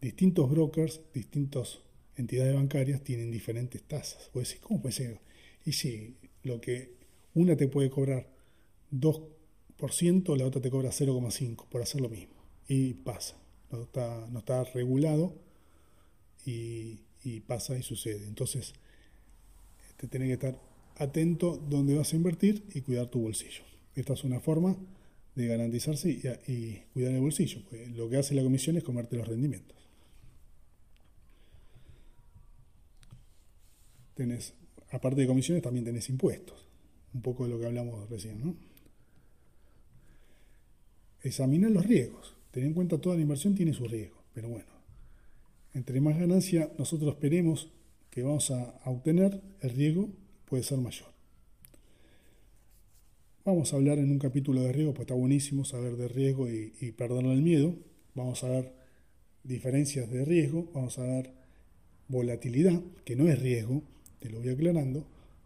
[0.00, 1.80] distintos brokers, distintas
[2.16, 4.30] entidades bancarias tienen diferentes tasas.
[4.32, 5.20] Puedes decir, ¿cómo puede ser?
[5.66, 6.94] Y si lo que
[7.34, 8.26] una te puede cobrar
[8.90, 12.34] 2%, la otra te cobra 0,5% por hacer lo mismo.
[12.68, 13.36] Y pasa.
[13.70, 15.34] No está, no está regulado
[16.46, 17.00] y
[17.46, 18.26] pasa y sucede.
[18.26, 18.74] Entonces,
[19.96, 20.58] te que estar
[20.96, 23.64] atento donde vas a invertir y cuidar tu bolsillo.
[23.94, 24.76] Esta es una forma
[25.34, 26.10] de garantizarse
[26.46, 27.62] y, cuidar el bolsillo.
[27.68, 29.76] Pues lo que hace la comisión es comerte los rendimientos.
[34.14, 34.54] Tenés,
[34.90, 36.66] aparte de comisiones, también tenés impuestos.
[37.12, 38.56] Un poco de lo que hablamos recién, ¿no?
[41.22, 42.34] Examina los riesgos.
[42.50, 44.22] Ten en cuenta toda la inversión tiene su riesgo.
[44.34, 44.70] Pero bueno,
[45.72, 47.70] entre más ganancia nosotros esperemos
[48.14, 50.08] que vamos a, obtener, el riesgo
[50.44, 51.08] puede ser mayor.
[53.44, 56.74] Vamos a hablar en un capítulo de riesgo, pues está buenísimo saber de riesgo y,
[56.80, 57.74] y perderle el miedo.
[58.14, 58.72] Vamos a ver
[59.42, 61.32] diferencias de riesgo, vamos a ver
[62.06, 63.82] volatilidad, que no es riesgo,
[64.20, 65.04] te lo voy aclarando,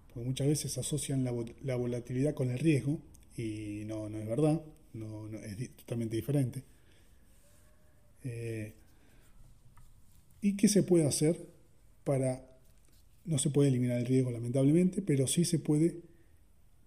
[0.08, 3.00] porque muchas veces asocian la, volatilidad con el riesgo
[3.34, 4.60] y no, no es verdad,
[4.92, 6.62] no, es totalmente diferente.
[8.24, 8.74] Eh,
[10.42, 11.48] ¿Y qué se puede hacer
[12.04, 12.47] para
[13.28, 15.96] no se puede eliminar el riesgo, lamentablemente, pero sí se puede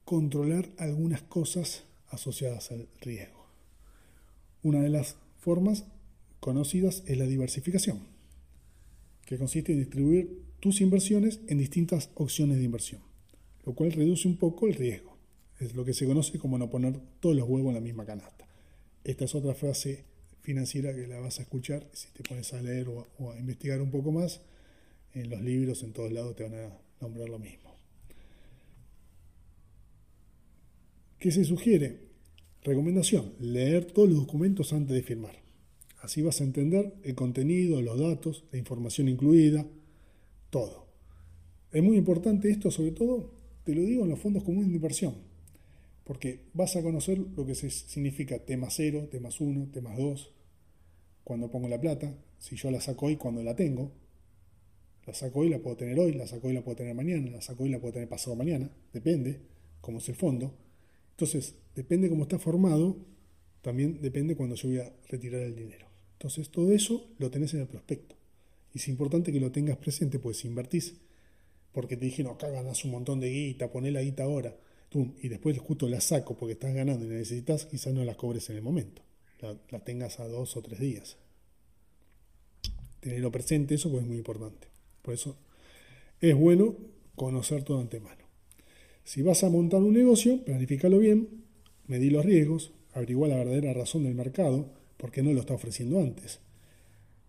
[0.06, 3.46] controlar algunas cosas asociadas al riesgo.
[4.64, 5.86] Una de las formas
[6.40, 8.00] conocidas es la diversificación,
[9.26, 13.02] que consiste en distribuir tus inversiones en distintas opciones de inversión,
[13.64, 15.16] lo cual reduce un poco el riesgo.
[15.60, 18.48] Es lo que se conoce como no poner todos los huevos en la misma canasta.
[19.04, 20.06] Esta es otra frase
[20.42, 23.80] financiera que la vas a escuchar si te pones a leer o, o a investigar
[23.80, 24.42] un poco más
[25.14, 27.76] en los libros, en todos lados te van a nombrar lo mismo.
[31.20, 32.00] ¿Qué se sugiere?
[32.64, 35.36] Recomendación, leer todos los documentos antes de firmar.
[36.02, 39.68] Así vas a entender el contenido, los datos, la información incluida,
[40.50, 40.88] todo.
[41.72, 43.32] Es muy importante esto, sobre todo,
[43.64, 45.16] te lo digo en los fondos comunes de inversión,
[46.04, 50.32] porque vas a conocer lo que significa tema 0, temas 1, temas 2,
[51.24, 53.92] cuando pongo la plata, si yo la saco hoy cuando la tengo,
[55.06, 57.42] la saco hoy, la puedo tener hoy, la saco hoy, la puedo tener mañana, la
[57.42, 59.40] saco hoy, la puedo tener pasado mañana, depende
[59.82, 60.54] cómo es el fondo.
[61.12, 62.98] Entonces, depende cómo está formado,
[63.62, 65.88] también depende cuando yo voy a retirar el dinero.
[66.14, 68.16] Entonces, todo eso lo tenés en el prospecto.
[68.74, 70.96] Y es importante que lo tengas presente, pues si invertís
[71.72, 74.56] porque te dijeron, acá ganas un montón de guita, poné la guita ahora,
[74.94, 78.58] y después justo la saco porque estás ganando y necesitas, quizás no las cobres en
[78.58, 79.02] el momento,
[79.40, 81.18] la, tengas a dos o tres días.
[83.00, 84.68] Tenerlo presente, eso pues es muy importante.
[85.02, 85.38] Por eso
[86.20, 86.76] es bueno
[87.16, 88.22] conocer todo antemano.
[89.04, 91.44] Si vas a montar un negocio, planifícalo bien,
[91.88, 96.40] medí los riesgos, averigua la verdadera razón del mercado, porque no lo está ofreciendo antes.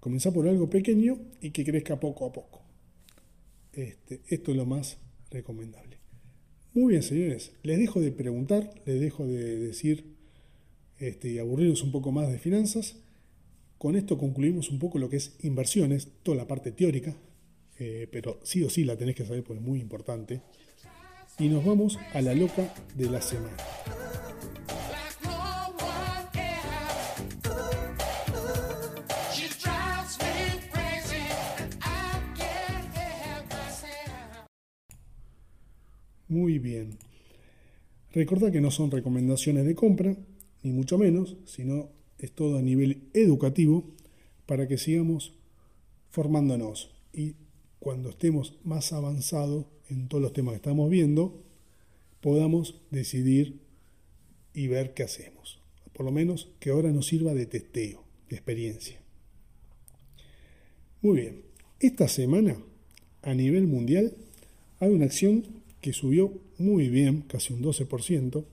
[0.01, 2.63] Comenzá por algo pequeño y que crezca poco a poco.
[3.73, 4.99] Este, esto es lo más
[5.31, 5.99] recomendable.
[6.75, 10.17] Muy bien, señores, les dejo de preguntar, les dejo de decir
[10.99, 12.97] este, y aburrirnos un poco más de finanzas.
[13.79, 17.17] Con esto concluimos un poco lo que es inversiones, toda la parte teórica,
[17.79, 20.43] eh, pero sí o sí la tenés que saber porque es muy importante.
[21.39, 23.57] Y nos vamos a la loca de la semana.
[36.33, 36.99] Muy bien.
[38.13, 40.17] Recordad que no son recomendaciones de compra,
[40.63, 43.85] ni mucho menos, sino es todo a nivel educativo
[44.47, 45.35] para que sigamos
[46.11, 47.35] formándonos y
[47.83, 51.43] cuando estemos más avanzados en todos los temas que estamos viendo,
[52.21, 53.59] podamos decidir
[54.55, 55.59] y ver qué hacemos.
[55.93, 59.01] Por lo menos que ahora nos sirva de testeo, de experiencia.
[61.01, 61.43] Muy bien,
[61.81, 62.57] esta semana
[63.23, 64.17] a nivel mundial
[64.79, 65.43] hay una acción
[65.81, 68.45] que subió muy bien, casi un 12%,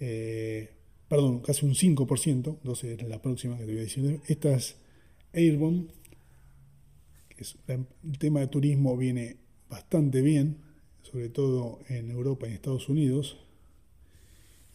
[0.00, 0.70] eh,
[1.08, 4.20] perdón, casi un 5%, 12 es la próxima que te voy a decir.
[4.26, 4.74] Esta es
[5.32, 5.90] Airbomb,
[7.38, 9.36] el tema de turismo viene
[9.68, 10.58] bastante bien,
[11.02, 13.38] sobre todo en Europa y en Estados Unidos.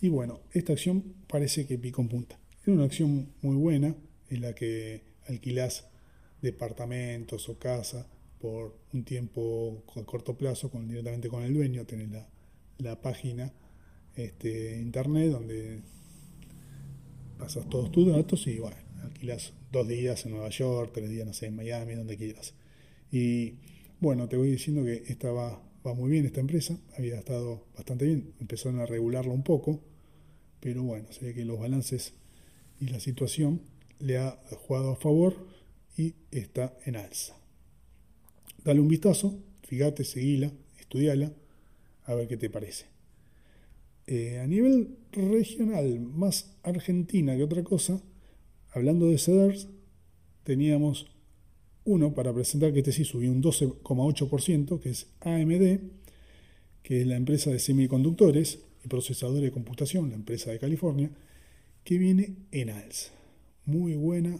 [0.01, 2.39] Y bueno, esta acción parece que picó en punta.
[2.61, 3.95] Es una acción muy buena
[4.30, 5.86] en la que alquilás
[6.41, 8.07] departamentos o casa
[8.41, 12.28] por un tiempo a corto plazo directamente con el dueño, tenés la,
[12.80, 13.53] la página
[14.16, 15.80] este, internet donde
[17.38, 21.34] pasas todos tus datos y bueno, alquilas dos días en Nueva York, tres días, no
[21.34, 22.54] sé, en Miami, donde quieras.
[23.12, 23.56] Y
[23.99, 25.62] bueno, te voy diciendo que esta va,
[25.95, 29.82] muy bien, esta empresa, había estado bastante bien, empezaron a regularla un poco,
[30.60, 32.14] pero bueno, se ve que los balances
[32.80, 33.62] y la situación
[33.99, 34.32] le ha
[34.68, 35.47] jugado a favor
[35.97, 37.36] y está en alza.
[38.64, 41.32] Dale un vistazo, fíjate, seguila, estudiala,
[42.06, 42.86] a ver qué te parece.
[44.06, 48.01] Eh, a nivel regional, más Argentina que otra cosa,
[48.74, 49.68] hablando de CEDERS,
[50.44, 51.08] teníamos
[51.86, 55.80] uno para presentar que este sí subió un 12,8%, que es AMD,
[56.82, 61.12] que es la empresa de semiconductores y procesadores de computación, la empresa de California,
[61.84, 63.12] que viene en alza.
[63.66, 64.38] Muy buena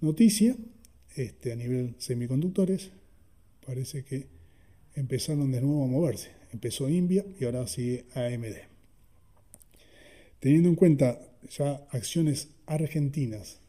[0.00, 0.56] noticia
[1.16, 2.90] este, a nivel semiconductores
[3.66, 4.26] parece que
[4.94, 6.30] empezaron de nuevo a moverse.
[6.52, 8.56] Empezó India y ahora sigue AMD.
[10.40, 11.20] Teniendo en cuenta
[11.50, 13.61] ya acciones argentinas,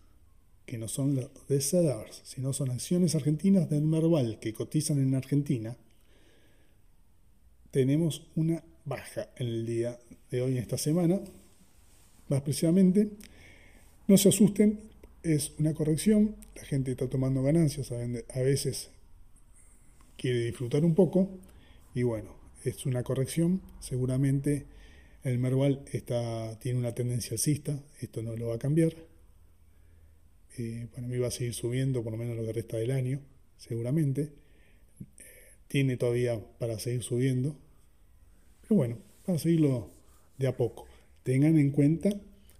[0.66, 5.16] que no son las de CEDARS, sino son acciones argentinas del Merval que cotizan en
[5.16, 5.78] Argentina,
[7.72, 10.00] tenemos una baja en el día
[10.30, 11.20] de hoy, en esta semana.
[12.28, 13.10] Más precisamente,
[14.08, 14.80] no se asusten,
[15.24, 18.92] es una corrección, la gente está tomando ganancias, a veces
[20.18, 21.30] quiere disfrutar un poco
[21.96, 24.66] y bueno, es una corrección, seguramente
[25.24, 28.94] el Merval está, tiene una tendencia alcista, esto no lo va a cambiar.
[30.94, 33.22] Para mí va a seguir subiendo por lo menos lo que resta del año,
[33.58, 34.22] seguramente.
[34.22, 35.24] Eh,
[35.68, 37.58] tiene todavía para seguir subiendo,
[38.62, 39.92] pero bueno, para seguirlo
[40.38, 40.86] de a poco.
[41.24, 42.10] Tengan en cuenta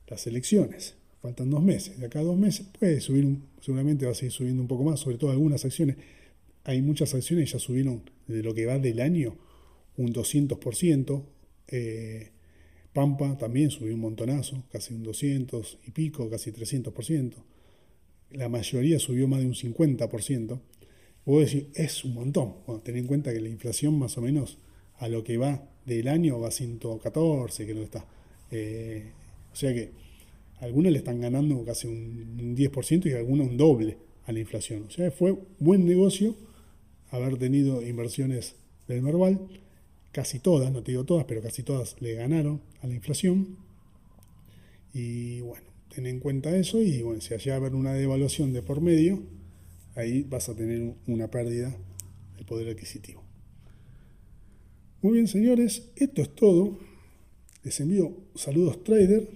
[0.08, 4.16] las elecciones, faltan dos meses, de acá a dos meses puede subir, seguramente va a
[4.16, 5.98] seguir subiendo un poco más, sobre todo algunas acciones
[6.66, 9.36] hay muchas acciones que ya subieron desde lo que va del año
[9.98, 11.24] un 200%.
[11.68, 12.32] Eh,
[12.94, 17.34] Pampa también subió un montonazo, casi un 200 y pico, casi 300%.
[18.34, 20.60] La mayoría subió más de un 50%.
[21.24, 22.56] Puedo decir, es un montón.
[22.66, 24.58] Bueno, en cuenta que la inflación más o menos
[24.98, 28.06] a lo que va del año va a 114, que no está.
[28.52, 29.12] Eh,
[29.52, 29.92] o sea que
[30.60, 34.84] algunos le están ganando casi un 10% y algunos un doble a la inflación.
[34.88, 36.36] O sea, fue buen negocio
[37.12, 38.56] haber tenido inversiones
[38.88, 39.40] del Merval,
[40.12, 43.58] casi todas, no te digo todas, pero casi todas le ganaron a la inflación.
[44.94, 48.82] Y bueno, ten en cuenta eso y bueno, si allá haber una devaluación de por
[48.82, 49.24] medio,
[49.96, 51.76] ahí vas a tener una pérdida
[52.38, 53.24] de poder adquisitivo.
[55.02, 56.80] Muy bien, señores, esto es todo.
[57.64, 59.30] Les envío saludos trader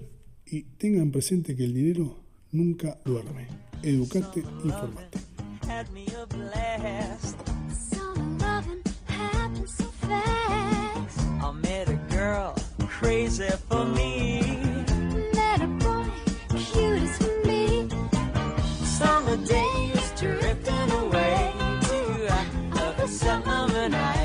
[0.45, 3.47] y tengan presente que el dinero nunca duerme.
[3.83, 5.17] Educate, informate.
[12.99, 14.76] crazy for me.
[18.97, 24.16] summer day is drifting away to uh, a summer night.